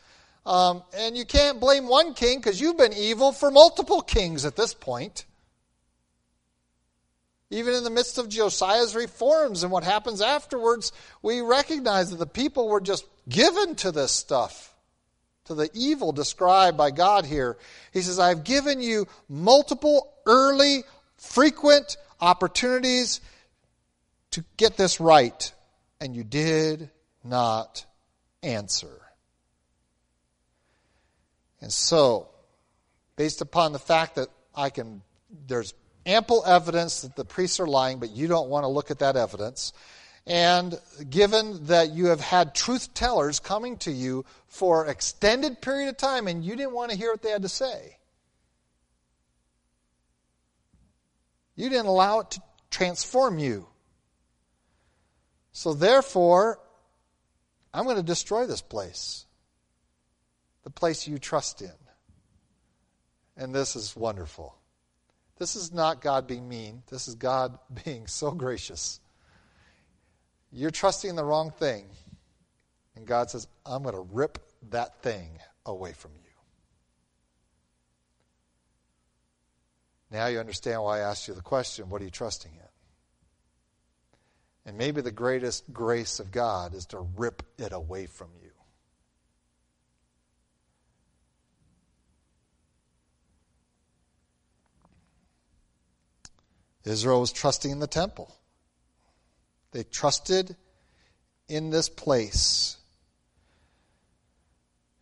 [0.45, 4.55] Um, and you can't blame one king because you've been evil for multiple kings at
[4.55, 5.25] this point.
[7.49, 12.25] Even in the midst of Josiah's reforms and what happens afterwards, we recognize that the
[12.25, 14.73] people were just given to this stuff,
[15.45, 17.57] to the evil described by God here.
[17.91, 20.83] He says, I've given you multiple, early,
[21.17, 23.19] frequent opportunities
[24.31, 25.53] to get this right,
[25.99, 26.89] and you did
[27.23, 27.85] not
[28.41, 29.01] answer.
[31.61, 32.29] And so,
[33.15, 35.01] based upon the fact that I can,
[35.47, 35.73] there's
[36.05, 39.15] ample evidence that the priests are lying, but you don't want to look at that
[39.15, 39.73] evidence.
[40.25, 40.79] And
[41.09, 45.97] given that you have had truth tellers coming to you for an extended period of
[45.97, 47.97] time and you didn't want to hear what they had to say,
[51.55, 53.67] you didn't allow it to transform you.
[55.51, 56.59] So, therefore,
[57.73, 59.25] I'm going to destroy this place,
[60.63, 61.71] the place you trust in.
[63.37, 64.55] And this is wonderful.
[65.37, 66.83] This is not God being mean.
[66.89, 68.99] This is God being so gracious.
[70.51, 71.85] You're trusting the wrong thing.
[72.95, 74.37] And God says, I'm going to rip
[74.69, 76.21] that thing away from you.
[80.11, 82.70] Now you understand why I asked you the question what are you trusting in?
[84.65, 88.51] And maybe the greatest grace of God is to rip it away from you.
[96.83, 98.35] Israel was trusting in the temple.
[99.71, 100.55] They trusted
[101.47, 102.77] in this place.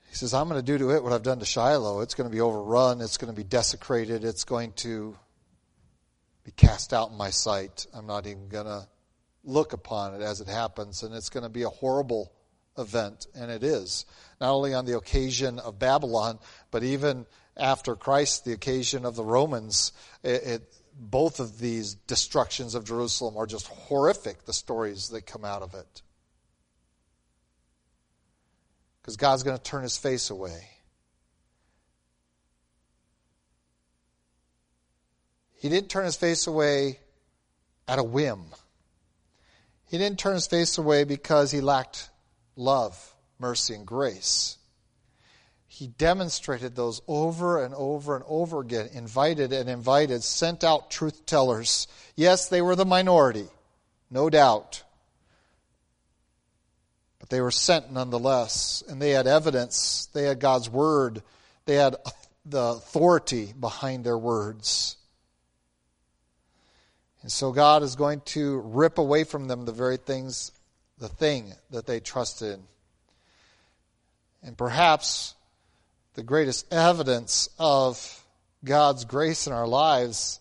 [0.09, 2.01] He says, I'm going to do to it what I've done to Shiloh.
[2.01, 3.01] It's going to be overrun.
[3.01, 4.23] It's going to be desecrated.
[4.23, 5.15] It's going to
[6.43, 7.85] be cast out in my sight.
[7.93, 8.87] I'm not even going to
[9.43, 11.03] look upon it as it happens.
[11.03, 12.31] And it's going to be a horrible
[12.77, 13.27] event.
[13.35, 14.05] And it is.
[14.39, 16.39] Not only on the occasion of Babylon,
[16.71, 17.25] but even
[17.57, 19.91] after Christ, the occasion of the Romans.
[20.23, 25.45] It, it, both of these destructions of Jerusalem are just horrific, the stories that come
[25.45, 26.01] out of it.
[29.01, 30.67] Because God's going to turn his face away.
[35.59, 36.99] He didn't turn his face away
[37.87, 38.45] at a whim.
[39.89, 42.09] He didn't turn his face away because he lacked
[42.55, 44.59] love, mercy, and grace
[45.79, 51.25] he demonstrated those over and over and over again, invited and invited, sent out truth
[51.25, 51.87] tellers.
[52.17, 53.47] Yes, they were the minority,
[54.11, 54.83] no doubt.
[57.19, 61.23] But they were sent nonetheless, and they had evidence, they had God's word,
[61.63, 61.95] they had
[62.45, 64.97] the authority behind their words.
[67.29, 70.51] And so God is going to rip away from them the very things,
[70.97, 72.63] the thing that they trusted in.
[74.41, 75.35] And perhaps
[76.15, 78.25] the greatest evidence of
[78.65, 80.39] God's grace in our lives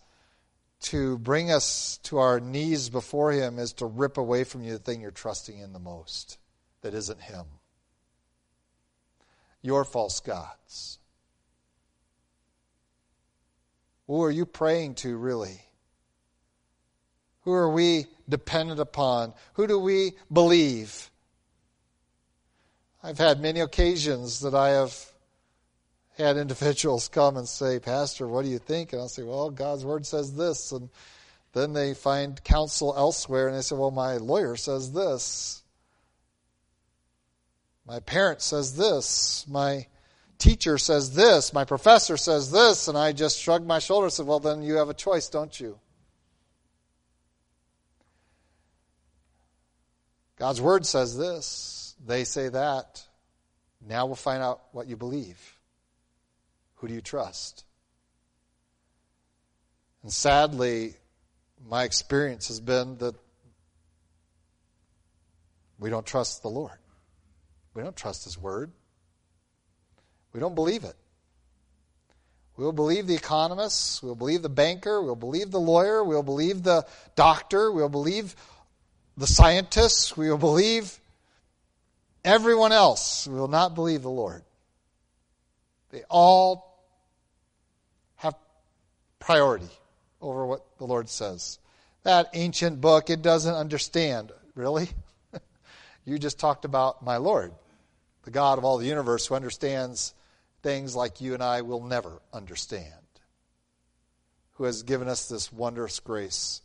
[0.84, 4.78] to bring us to our knees before Him is to rip away from you the
[4.78, 6.38] thing you're trusting in the most
[6.80, 7.44] that isn't Him.
[9.60, 10.98] Your false gods.
[14.06, 15.60] Who are you praying to, really?
[17.48, 19.32] Who are we dependent upon?
[19.54, 21.10] Who do we believe?
[23.02, 24.94] I've had many occasions that I have
[26.18, 28.92] had individuals come and say, Pastor, what do you think?
[28.92, 30.72] And I'll say, Well, God's word says this.
[30.72, 30.90] And
[31.54, 35.62] then they find counsel elsewhere and they say, Well, my lawyer says this.
[37.86, 39.46] My parent says this.
[39.48, 39.86] My
[40.36, 41.54] teacher says this.
[41.54, 42.88] My professor says this.
[42.88, 45.58] And I just shrugged my shoulders and said, Well, then you have a choice, don't
[45.58, 45.78] you?
[50.38, 51.94] God's word says this.
[52.06, 53.04] They say that.
[53.86, 55.58] Now we'll find out what you believe.
[56.76, 57.64] Who do you trust?
[60.02, 60.94] And sadly,
[61.68, 63.14] my experience has been that
[65.78, 66.78] we don't trust the Lord.
[67.74, 68.70] We don't trust His Word.
[70.32, 70.94] We don't believe it.
[72.56, 74.02] We'll believe the economists.
[74.02, 75.00] We'll believe the banker.
[75.00, 76.02] We'll believe the lawyer.
[76.02, 77.70] We'll believe the doctor.
[77.70, 78.34] We'll believe
[79.18, 80.16] the scientists.
[80.16, 80.98] We will believe
[82.24, 83.26] everyone else.
[83.26, 84.42] We will not believe the Lord.
[85.90, 86.78] They all
[88.16, 88.34] have
[89.18, 89.68] priority
[90.22, 91.58] over what the Lord says.
[92.04, 94.30] That ancient book, it doesn't understand.
[94.54, 94.88] Really?
[96.04, 97.52] you just talked about my Lord,
[98.22, 100.14] the God of all the universe who understands
[100.62, 102.92] things like you and I will never understand,
[104.54, 106.60] who has given us this wondrous grace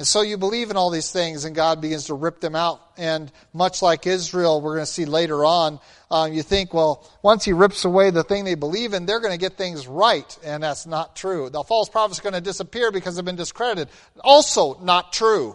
[0.00, 2.80] and so you believe in all these things, and God begins to rip them out.
[2.96, 5.78] And much like Israel, we're going to see later on,
[6.10, 9.34] um, you think, well, once He rips away the thing they believe in, they're going
[9.34, 10.38] to get things right.
[10.42, 11.50] And that's not true.
[11.50, 13.90] The false prophets are going to disappear because they've been discredited.
[14.24, 15.54] Also, not true.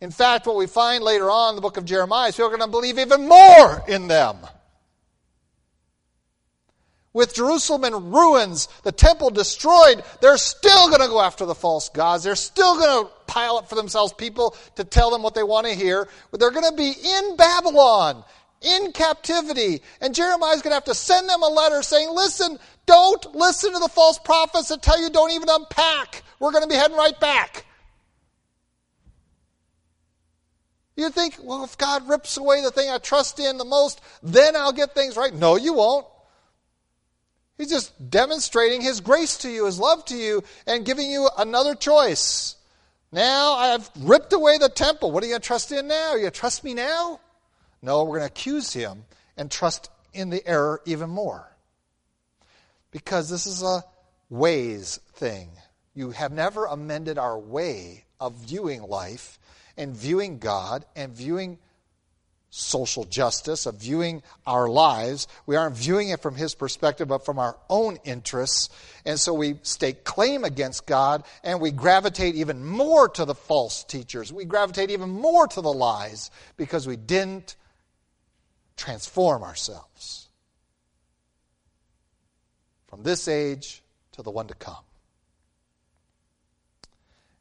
[0.00, 2.56] In fact, what we find later on in the book of Jeremiah is people are
[2.56, 4.38] going to believe even more in them
[7.14, 11.88] with Jerusalem in ruins, the temple destroyed, they're still going to go after the false
[11.88, 12.24] gods.
[12.24, 15.66] They're still going to pile up for themselves people to tell them what they want
[15.66, 16.08] to hear.
[16.30, 18.24] But they're going to be in Babylon,
[18.60, 19.80] in captivity.
[20.00, 23.78] And Jeremiah's going to have to send them a letter saying, listen, don't listen to
[23.78, 26.24] the false prophets that tell you don't even unpack.
[26.40, 27.64] We're going to be heading right back.
[30.96, 34.56] You think, well, if God rips away the thing I trust in the most, then
[34.56, 35.32] I'll get things right.
[35.32, 36.06] No, you won't.
[37.56, 41.74] He's just demonstrating his grace to you, his love to you, and giving you another
[41.74, 42.56] choice.
[43.12, 45.12] Now I've ripped away the temple.
[45.12, 46.10] What are you going to trust in now?
[46.10, 47.20] Are you going to trust me now?
[47.80, 49.04] No, we're going to accuse him
[49.36, 51.48] and trust in the error even more.
[52.90, 53.84] Because this is a
[54.30, 55.50] ways thing.
[55.94, 59.38] You have never amended our way of viewing life
[59.76, 61.58] and viewing God and viewing
[62.56, 65.26] social justice, of viewing our lives.
[65.44, 68.68] We aren't viewing it from his perspective, but from our own interests.
[69.04, 73.82] And so we stake claim against God and we gravitate even more to the false
[73.82, 74.32] teachers.
[74.32, 77.56] We gravitate even more to the lies because we didn't
[78.76, 80.28] transform ourselves
[82.86, 83.82] from this age
[84.12, 84.76] to the one to come.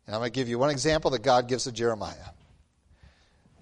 [0.08, 2.16] And I'm going to give you one example that God gives to Jeremiah.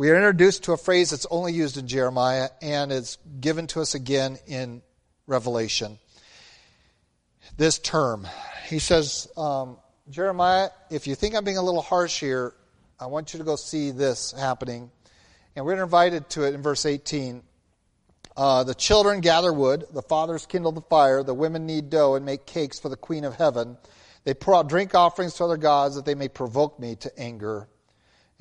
[0.02, 3.82] We are introduced to a phrase that's only used in Jeremiah and it's given to
[3.82, 4.82] us again in
[5.28, 6.00] Revelation.
[7.56, 8.28] This term.
[8.68, 9.78] He says, um,
[10.10, 12.56] Jeremiah, if you think I'm being a little harsh here,
[13.00, 14.90] I want you to go see this happening.
[15.56, 17.44] And we're invited to it in verse 18.
[18.36, 22.26] Uh, the children gather wood, the fathers kindle the fire, the women knead dough and
[22.26, 23.78] make cakes for the queen of heaven.
[24.24, 27.68] They pour out drink offerings to other gods that they may provoke me to anger.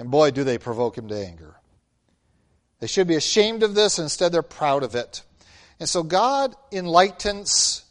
[0.00, 1.56] And boy, do they provoke him to anger.
[2.78, 5.20] They should be ashamed of this, instead, they're proud of it.
[5.78, 7.84] And so God enlightens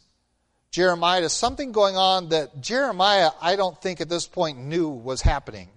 [0.72, 5.22] Jeremiah to something going on that Jeremiah, I don't think at this point, knew was
[5.22, 5.68] happening.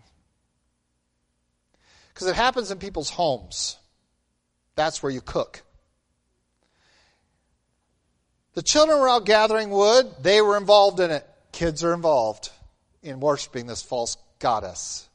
[2.11, 3.77] Because it happens in people's homes.
[4.75, 5.61] That's where you cook.
[8.55, 11.29] The children were out gathering wood, they were involved in it.
[11.51, 12.49] Kids are involved
[13.03, 15.07] in worshiping this false goddess.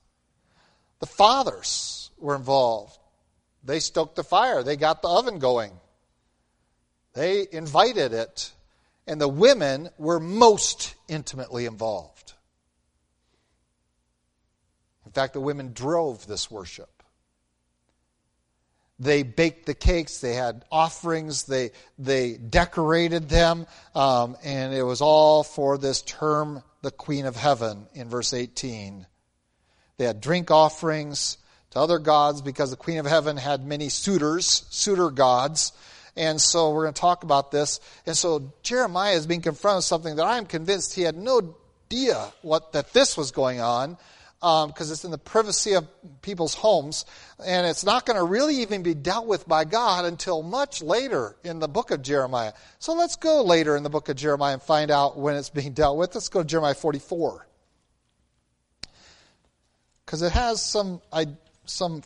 [1.00, 2.98] The fathers were involved.
[3.64, 5.72] They stoked the fire, they got the oven going,
[7.14, 8.52] they invited it.
[9.06, 12.34] And the women were most intimately involved.
[15.06, 17.02] In fact, the women drove this worship.
[18.98, 25.00] They baked the cakes, they had offerings, they, they decorated them, um, and it was
[25.00, 29.06] all for this term, the Queen of Heaven, in verse 18.
[29.98, 31.38] They had drink offerings
[31.70, 35.72] to other gods because the Queen of Heaven had many suitors, suitor gods.
[36.16, 37.80] And so we're going to talk about this.
[38.06, 41.54] And so Jeremiah is being confronted with something that I'm convinced he had no
[41.88, 43.96] idea what that this was going on
[44.40, 45.88] because um, it's in the privacy of
[46.22, 47.04] people's homes.
[47.44, 51.34] And it's not going to really even be dealt with by God until much later
[51.42, 52.52] in the book of Jeremiah.
[52.78, 55.72] So let's go later in the book of Jeremiah and find out when it's being
[55.72, 56.14] dealt with.
[56.14, 57.47] Let's go to Jeremiah 44
[60.08, 61.26] because it has some, I,
[61.66, 62.02] some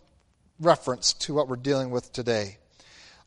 [0.59, 2.57] reference to what we're dealing with today.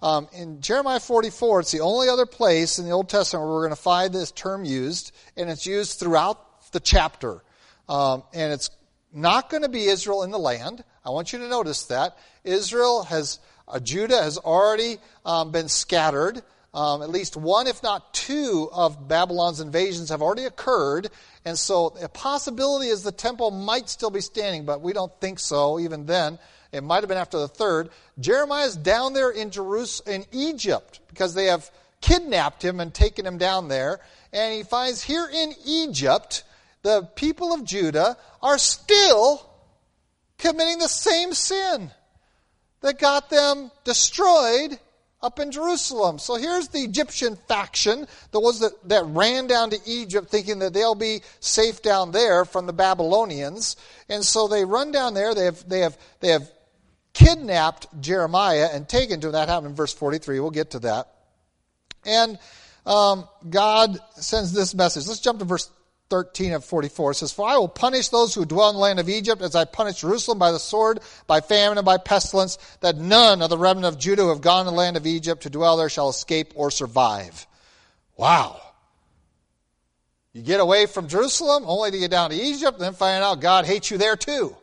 [0.02, 3.62] Um, in Jeremiah 44, it's the only other place in the Old Testament where we're
[3.62, 7.42] going to find this term used, and it's used throughout the chapter.
[7.88, 8.70] Um, and it's
[9.14, 10.84] not going to be Israel in the land.
[11.06, 12.18] I want you to notice that.
[12.44, 16.42] Israel has, uh, Judah has already um, been scattered.
[16.74, 21.10] Um, at least one, if not two, of Babylon's invasions have already occurred.
[21.46, 25.40] And so a possibility is the temple might still be standing, but we don't think
[25.40, 26.40] so even then.
[26.72, 27.90] It might have been after the third.
[28.20, 31.70] Jeremiah is down there in Jerusalem, in Egypt, because they have
[32.02, 34.00] kidnapped him and taken him down there.
[34.34, 36.44] And he finds here in Egypt,
[36.82, 39.48] the people of Judah are still
[40.38, 41.92] committing the same sin
[42.82, 44.80] that got them destroyed
[45.26, 46.20] up in Jerusalem.
[46.20, 50.74] So here's the Egyptian faction, the ones that, that ran down to Egypt thinking that
[50.74, 53.76] they'll be safe down there from the Babylonians.
[54.08, 55.34] And so they run down there.
[55.34, 56.48] They have, they have, they have
[57.14, 59.34] kidnapped Jeremiah and taken to him.
[59.34, 60.40] That happened in verse 43.
[60.40, 61.08] We'll get to that.
[62.06, 62.38] And
[62.86, 65.08] um, God sends this message.
[65.08, 65.72] Let's jump to verse
[66.10, 69.10] 13 of 44 says, For I will punish those who dwell in the land of
[69.10, 73.42] Egypt as I punished Jerusalem by the sword, by famine, and by pestilence, that none
[73.42, 75.78] of the remnant of Judah who have gone to the land of Egypt to dwell
[75.78, 77.48] there shall escape or survive.
[78.18, 78.62] Wow.
[80.34, 83.40] You get away from Jerusalem only to get down to Egypt and then find out
[83.40, 84.56] God hates you there too.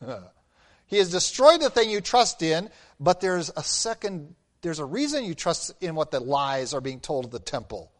[0.86, 2.68] he has destroyed the thing you trust in,
[2.98, 7.00] but there's a second, there's a reason you trust in what the lies are being
[7.00, 7.92] told of the temple.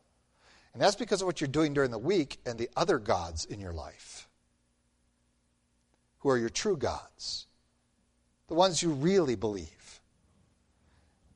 [0.75, 3.61] And that's because of what you're doing during the week and the other gods in
[3.61, 4.29] your life,
[6.18, 7.47] who are your true gods,
[8.49, 10.01] the ones you really believe.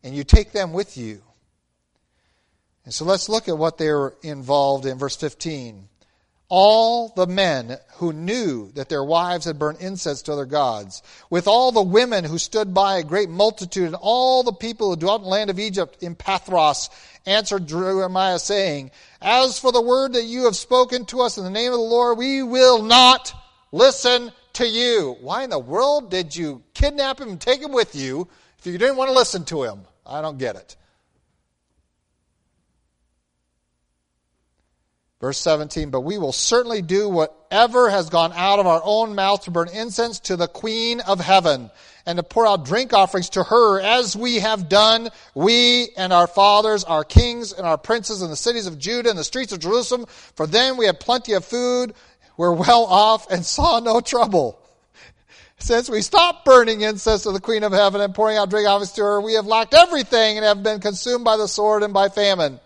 [0.03, 1.22] And you take them with you.
[2.84, 4.99] And so let's look at what they're involved in.
[4.99, 5.89] Verse 15
[6.49, 11.46] all the men who knew that their wives had burned incense to other gods, with
[11.46, 15.20] all the women who stood by, a great multitude, and all the people who dwelt
[15.20, 16.88] in the land of Egypt in Pathros,
[17.26, 18.90] answered Jeremiah, saying,
[19.20, 21.84] As for the word that you have spoken to us in the name of the
[21.84, 23.34] Lord, we will not
[23.70, 25.16] listen to you.
[25.20, 28.26] Why in the world did you kidnap him and take him with you
[28.59, 29.82] if you didn't want to listen to him?
[30.07, 30.76] I don't get it.
[35.20, 39.42] Verse 17, but we will certainly do whatever has gone out of our own mouth
[39.44, 41.72] to burn incense to the Queen of heaven
[42.06, 46.28] and to pour out drink offerings to her as we have done, we and our
[46.28, 49.58] fathers, our kings and our princes in the cities of Judah and the streets of
[49.58, 50.06] Jerusalem.
[50.36, 51.94] For then we had plenty of food,
[52.36, 54.60] were well off, and saw no trouble.
[55.58, 58.92] Since we stopped burning incense to the Queen of Heaven and pouring out drink offerings
[58.92, 62.08] to her, we have lacked everything and have been consumed by the sword and by
[62.08, 62.60] famine.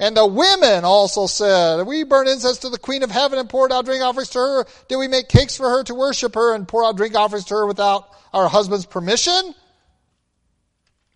[0.00, 3.72] And the women also said, We burned incense to the Queen of Heaven and poured
[3.72, 4.66] out drink offerings to her.
[4.88, 7.54] Did we make cakes for her to worship her and pour out drink offerings to
[7.54, 9.54] her without our husband's permission?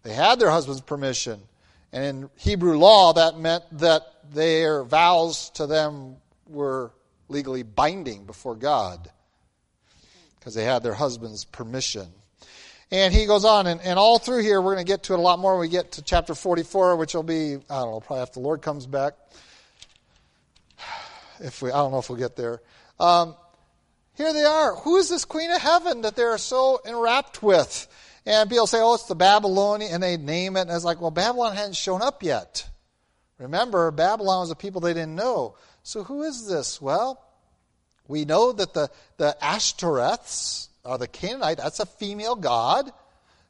[0.03, 1.41] They had their husband's permission.
[1.93, 4.03] And in Hebrew law, that meant that
[4.33, 6.17] their vows to them
[6.49, 6.91] were
[7.29, 9.11] legally binding before God
[10.39, 12.09] because they had their husband's permission.
[12.93, 15.19] And he goes on, and, and all through here, we're going to get to it
[15.19, 18.01] a lot more when we get to chapter 44, which will be, I don't know,
[18.01, 19.15] probably after the Lord comes back.
[21.41, 22.61] If we, I don't know if we'll get there.
[23.01, 23.35] Um,
[24.15, 24.77] here they are.
[24.77, 27.89] Who is this queen of heaven that they're so enwrapped with?
[28.25, 31.11] And people say, oh, it's the Babylonian, and they name it, and it's like, well,
[31.11, 32.69] Babylon hadn't shown up yet.
[33.39, 35.57] Remember, Babylon was a people they didn't know.
[35.83, 36.81] So who is this?
[36.81, 37.21] Well,
[38.07, 42.91] we know that the, the Ashtoreths, uh, the Canaanite, that's a female god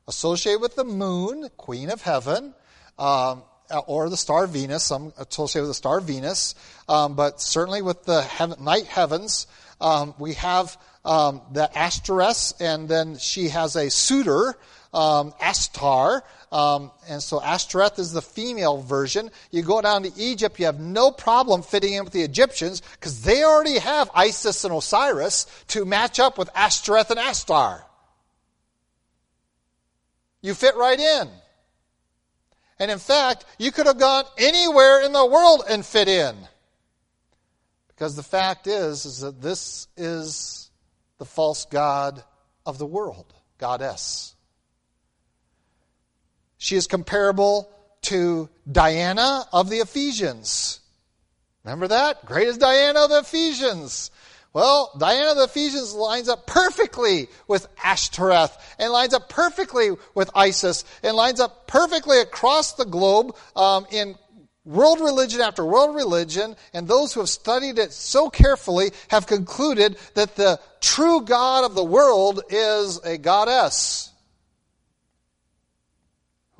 [0.08, 2.54] associated with the moon, queen of heaven,
[2.98, 3.42] um,
[3.86, 6.54] or the star Venus, some associated with the star Venus,
[6.88, 9.46] um, but certainly with the heaven, night heavens,
[9.80, 14.54] um, we have um, the Ashtoreth, and then she has a suitor,
[14.92, 16.22] um, Astar,
[16.52, 19.30] um, and so Ashtoreth is the female version.
[19.50, 23.22] You go down to Egypt, you have no problem fitting in with the Egyptians because
[23.22, 27.82] they already have Isis and Osiris to match up with Ashtoreth and Astar.
[30.42, 31.28] You fit right in.
[32.78, 36.36] And in fact, you could have gone anywhere in the world and fit in.
[37.88, 40.70] Because the fact is, is that this is
[41.16, 42.22] the false God
[42.66, 44.34] of the world, goddess.
[46.62, 47.68] She is comparable
[48.02, 50.78] to Diana of the Ephesians.
[51.64, 52.24] Remember that?
[52.24, 54.12] Great as Diana of the Ephesians.
[54.52, 60.30] Well, Diana of the Ephesians lines up perfectly with Ashtoreth and lines up perfectly with
[60.36, 64.14] Isis and lines up perfectly across the globe um, in
[64.64, 66.54] world religion after world religion.
[66.72, 71.74] And those who have studied it so carefully have concluded that the true God of
[71.74, 74.11] the world is a goddess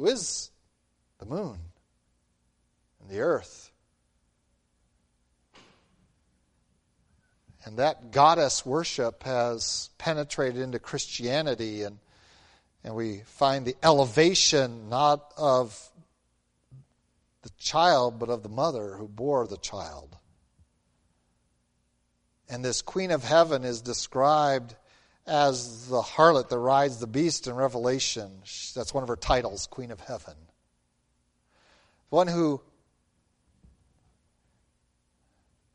[0.03, 0.51] who is
[1.21, 1.57] the moon
[3.01, 3.71] and the earth.
[7.65, 11.99] And that goddess worship has penetrated into Christianity, and,
[12.83, 15.81] and we find the elevation not of
[17.43, 20.17] the child, but of the mother who bore the child.
[22.49, 24.75] And this Queen of Heaven is described
[25.27, 28.31] as the harlot that rides the beast in Revelation.
[28.75, 30.35] That's one of her titles, Queen of Heaven.
[32.11, 32.61] One who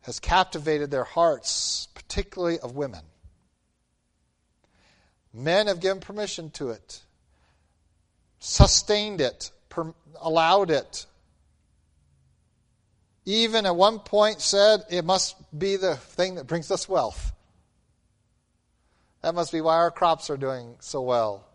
[0.02, 3.02] has captivated their hearts, particularly of women.
[5.34, 7.02] Men have given permission to it,
[8.40, 11.06] sustained it, per- allowed it.
[13.26, 17.34] Even at one point said it must be the thing that brings us wealth.
[19.22, 21.48] That must be why our crops are doing so well.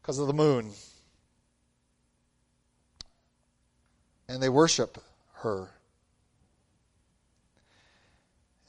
[0.00, 0.72] Because of the moon.
[4.28, 4.98] And they worship
[5.34, 5.70] her.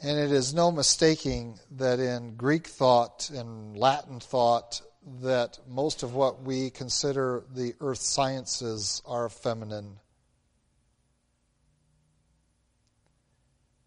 [0.01, 4.81] And it is no mistaking that in Greek thought and Latin thought,
[5.21, 9.97] that most of what we consider the earth sciences are feminine.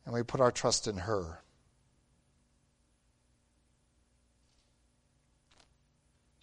[0.04, 1.41] And we put our trust in her.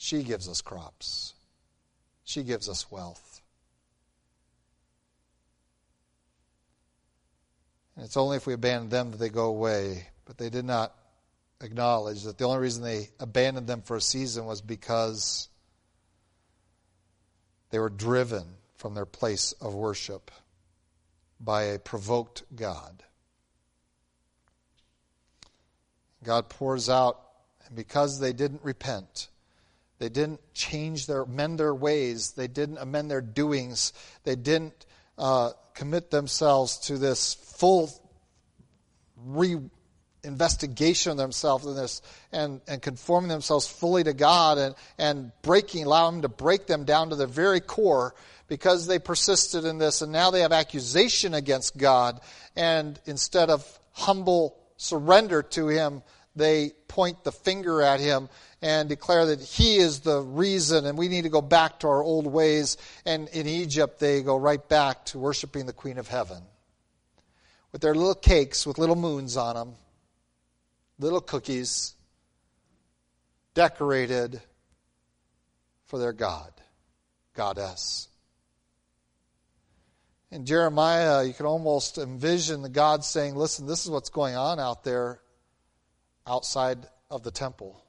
[0.01, 1.33] She gives us crops.
[2.23, 3.41] She gives us wealth.
[7.97, 10.07] And it's only if we abandon them that they go away.
[10.23, 10.95] But they did not
[11.59, 15.49] acknowledge that the only reason they abandoned them for a season was because
[17.69, 18.45] they were driven
[18.77, 20.31] from their place of worship
[21.41, 23.03] by a provoked God.
[26.23, 27.19] God pours out,
[27.67, 29.27] and because they didn't repent,
[29.99, 32.31] they didn't change their, mend their ways.
[32.31, 33.93] They didn't amend their doings.
[34.23, 34.85] They didn't
[35.17, 37.91] uh, commit themselves to this full
[39.25, 45.85] re-investigation of themselves in this and, and conforming themselves fully to God and, and breaking,
[45.85, 48.15] allowing Him to break them down to their very core
[48.47, 52.19] because they persisted in this and now they have accusation against God
[52.55, 56.01] and instead of humble surrender to him,
[56.35, 58.29] they point the finger at him
[58.61, 62.03] and declare that he is the reason and we need to go back to our
[62.03, 62.77] old ways.
[63.05, 66.43] And in Egypt, they go right back to worshiping the Queen of Heaven
[67.71, 69.73] with their little cakes with little moons on them,
[70.97, 71.93] little cookies,
[73.53, 74.41] decorated
[75.85, 76.51] for their God,
[77.35, 78.07] goddess.
[80.31, 84.59] In Jeremiah, you can almost envision the God saying, Listen, this is what's going on
[84.59, 85.19] out there
[86.27, 87.83] outside of the temple.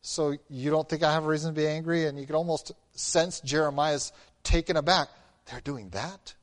[0.00, 2.06] So you don't think I have a reason to be angry?
[2.06, 5.08] And you can almost sense Jeremiah's taken aback.
[5.46, 6.34] They're doing that?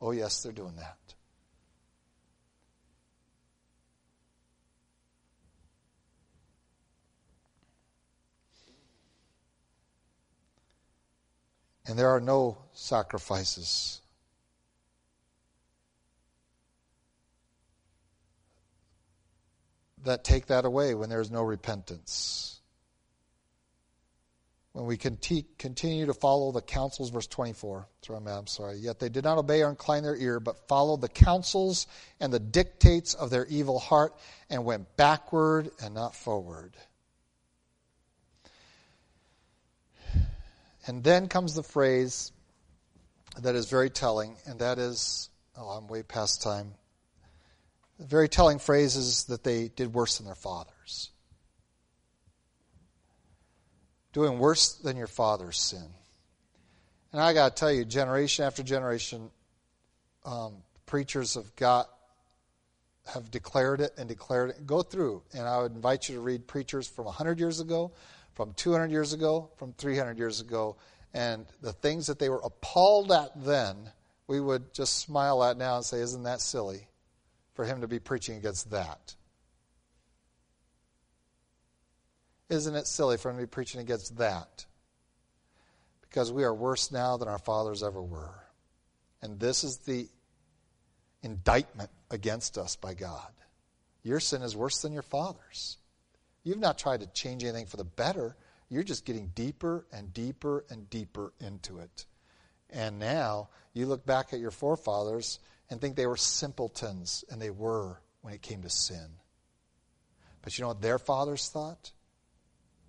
[0.00, 0.96] Oh, yes, they're doing that.
[11.86, 14.00] And there are no sacrifices.
[20.04, 22.59] That take that away when there is no repentance
[24.72, 27.88] when we continue to follow the counsels, verse 24.
[28.02, 28.76] Sorry, I'm sorry.
[28.76, 31.88] Yet they did not obey or incline their ear, but followed the counsels
[32.20, 34.14] and the dictates of their evil heart
[34.48, 36.76] and went backward and not forward.
[40.86, 42.32] And then comes the phrase
[43.42, 46.74] that is very telling, and that is oh, I'm way past time.
[47.98, 51.10] The very telling phrase is that they did worse than their fathers
[54.12, 55.86] doing worse than your father's sin.
[57.12, 59.30] And I got to tell you, generation after generation,
[60.24, 60.54] um,
[60.86, 61.88] preachers have got
[63.06, 64.66] have declared it and declared it.
[64.66, 67.92] Go through, and I would invite you to read preachers from 100 years ago,
[68.34, 70.76] from 200 years ago, from 300 years ago,
[71.12, 73.90] and the things that they were appalled at then,
[74.28, 76.88] we would just smile at now and say, "Isn't that silly?"
[77.54, 79.16] For him to be preaching against that.
[82.50, 84.66] Isn't it silly for him to be preaching against that?
[86.02, 88.44] Because we are worse now than our fathers ever were.
[89.22, 90.08] And this is the
[91.22, 93.30] indictment against us by God.
[94.02, 95.76] Your sin is worse than your father's.
[96.42, 98.36] You've not tried to change anything for the better.
[98.68, 102.06] You're just getting deeper and deeper and deeper into it.
[102.70, 105.38] And now you look back at your forefathers
[105.68, 109.06] and think they were simpletons, and they were when it came to sin.
[110.42, 111.92] But you know what their fathers thought?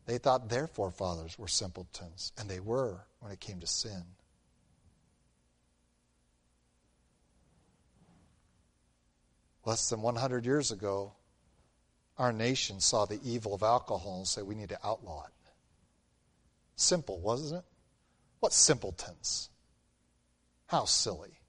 [0.06, 4.04] They thought their forefathers were simpletons, and they were when it came to sin.
[9.64, 11.14] Less than 100 years ago,
[12.18, 15.34] our nation saw the evil of alcohol and said we need to outlaw it.
[16.76, 17.66] Simple, wasn't it?
[18.40, 19.50] What simpletons?
[20.66, 21.40] How silly.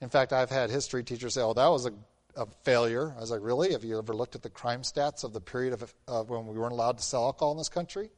[0.00, 1.92] In fact, I've had history teachers say, oh, that was a
[2.36, 3.14] of failure.
[3.16, 3.72] I was like, really?
[3.72, 6.58] Have you ever looked at the crime stats of the period of, of when we
[6.58, 8.10] weren't allowed to sell alcohol in this country?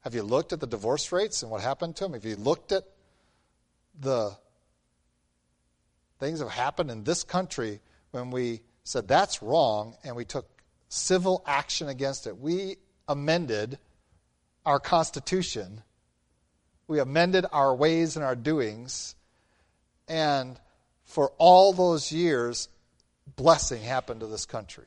[0.00, 2.12] Have you looked at the divorce rates and what happened to them?
[2.12, 2.84] Have you looked at
[3.98, 4.36] the
[6.18, 7.80] things that have happened in this country
[8.10, 10.46] when we said that's wrong and we took
[10.88, 12.36] civil action against it?
[12.36, 12.76] We
[13.08, 13.78] amended
[14.66, 15.82] our Constitution,
[16.86, 19.14] we amended our ways and our doings,
[20.08, 20.58] and
[21.04, 22.68] for all those years,
[23.26, 24.86] blessing happened to this country.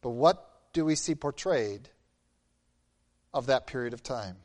[0.00, 1.88] But what do we see portrayed
[3.32, 4.36] of that period of time?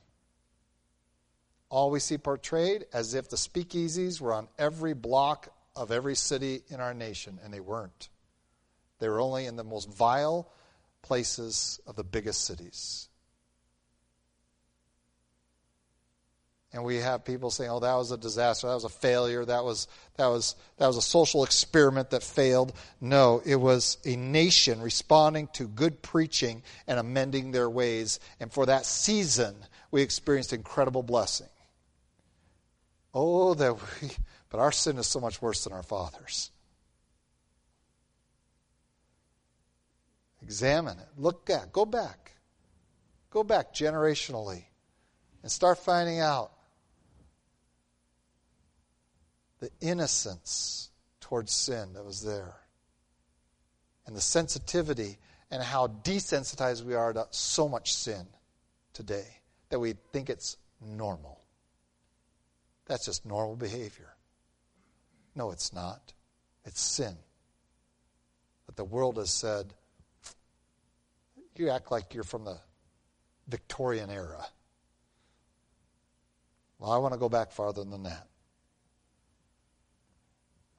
[1.69, 6.61] All we see portrayed as if the speakeasies were on every block of every city
[6.69, 8.09] in our nation, and they weren't.
[8.99, 10.49] They were only in the most vile
[11.01, 13.09] places of the biggest cities.
[16.74, 18.68] And we have people saying, "Oh, that was a disaster.
[18.68, 19.45] That was a failure.
[19.45, 19.88] That was
[20.18, 25.47] that was that was a social experiment that failed." No, it was a nation responding
[25.53, 29.55] to good preaching and amending their ways, and for that season,
[29.91, 31.49] we experienced incredible blessing.
[33.13, 34.09] Oh, that we,
[34.49, 36.51] but our sin is so much worse than our fathers.
[40.41, 41.07] Examine it.
[41.18, 41.72] Look at.
[41.72, 42.34] Go back.
[43.30, 44.65] Go back generationally
[45.43, 46.51] and start finding out
[49.60, 50.89] the innocence
[51.20, 52.55] towards sin that was there,
[54.05, 55.18] and the sensitivity
[55.51, 58.28] and how desensitized we are to so much sin
[58.93, 59.28] today
[59.70, 61.41] that we think it's normal.
[62.86, 64.16] That's just normal behavior.
[65.36, 66.14] No, it's not.
[66.66, 67.16] It's sin.
[68.66, 69.74] But the world has said,
[71.55, 72.58] you act like you're from the
[73.47, 74.45] Victorian era.
[76.80, 78.28] Well, I want to go back farther than that.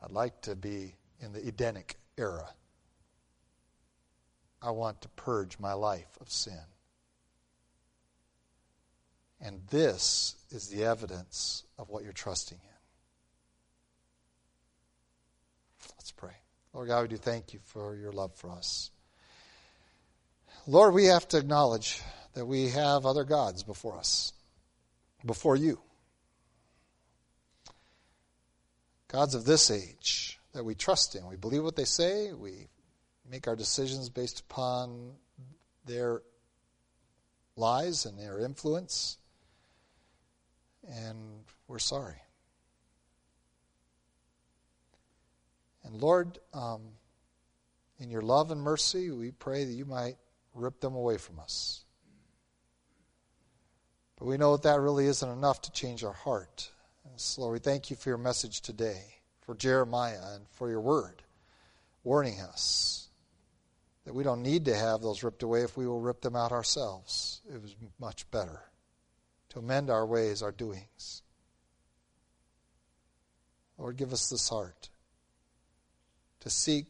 [0.03, 2.49] I'd like to be in the Edenic era.
[4.63, 6.59] I want to purge my life of sin.
[9.41, 12.79] And this is the evidence of what you're trusting in.
[15.97, 16.35] Let's pray.
[16.73, 18.91] Lord God, we do thank you for your love for us.
[20.67, 22.03] Lord, we have to acknowledge
[22.35, 24.33] that we have other gods before us,
[25.25, 25.81] before you.
[29.09, 31.27] Gods of this age that we trust in.
[31.27, 32.33] We believe what they say.
[32.33, 32.69] We
[33.31, 35.13] make our decisions based upon
[35.87, 36.23] their
[37.57, 39.19] lies and their influence.
[40.87, 41.19] And
[41.67, 42.17] we're sorry.
[45.85, 46.83] And Lord, um,
[47.99, 50.17] in your love and mercy, we pray that you might
[50.55, 51.85] rip them away from us.
[54.19, 56.71] But we know that that really isn't enough to change our heart.
[57.17, 59.03] So, Lord, we thank you for your message today,
[59.43, 61.23] for Jeremiah, and for your word
[62.05, 63.09] warning us
[64.05, 66.53] that we don't need to have those ripped away if we will rip them out
[66.53, 67.43] ourselves.
[67.53, 68.63] It was much better
[69.51, 71.23] to amend our ways, our doings.
[73.77, 74.89] Lord, give us this heart
[76.41, 76.87] to seek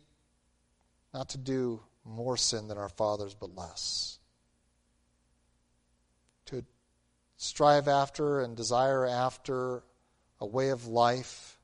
[1.13, 4.19] not to do more sin than our fathers, but less.
[6.47, 6.65] To
[7.37, 9.83] strive after and desire after
[10.41, 11.59] a way of life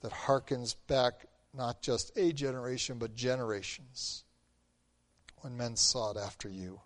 [0.00, 4.24] that harkens back not just a generation, but generations
[5.38, 6.80] when men sought after you.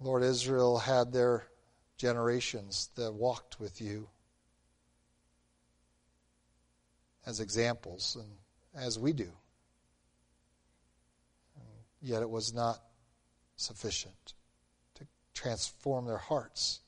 [0.00, 1.46] Lord, Israel had their
[1.98, 4.08] generations that walked with you
[7.26, 9.30] as examples, and as we do.
[11.56, 11.68] And
[12.00, 12.82] yet it was not
[13.56, 14.34] sufficient
[15.40, 16.80] transform their hearts.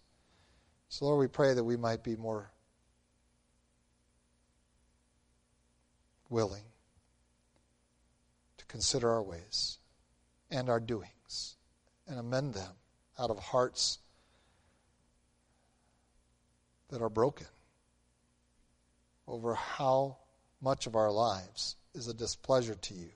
[0.91, 2.51] So, Lord, we pray that we might be more
[6.29, 6.65] willing
[8.59, 9.79] to consider our ways
[10.51, 11.57] and our doings
[12.07, 12.75] and amend them
[13.19, 13.99] out of hearts
[16.91, 17.47] that are broken
[19.27, 20.19] over how
[20.61, 23.09] much of our lives is a displeasure to you.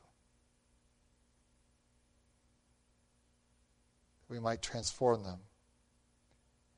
[4.28, 5.38] We might transform them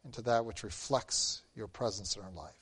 [0.05, 2.55] into that which reflects your presence in our life.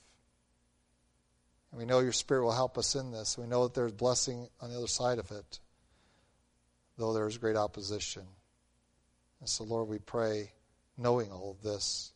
[1.71, 3.37] And we know your Spirit will help us in this.
[3.37, 5.59] We know that there's blessing on the other side of it,
[6.97, 8.23] though there is great opposition.
[9.39, 10.51] And so, Lord, we pray,
[10.97, 12.13] knowing all of this,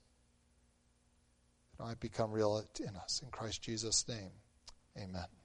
[1.77, 3.21] that it might become real in us.
[3.23, 4.31] In Christ Jesus' name,
[4.97, 5.40] amen.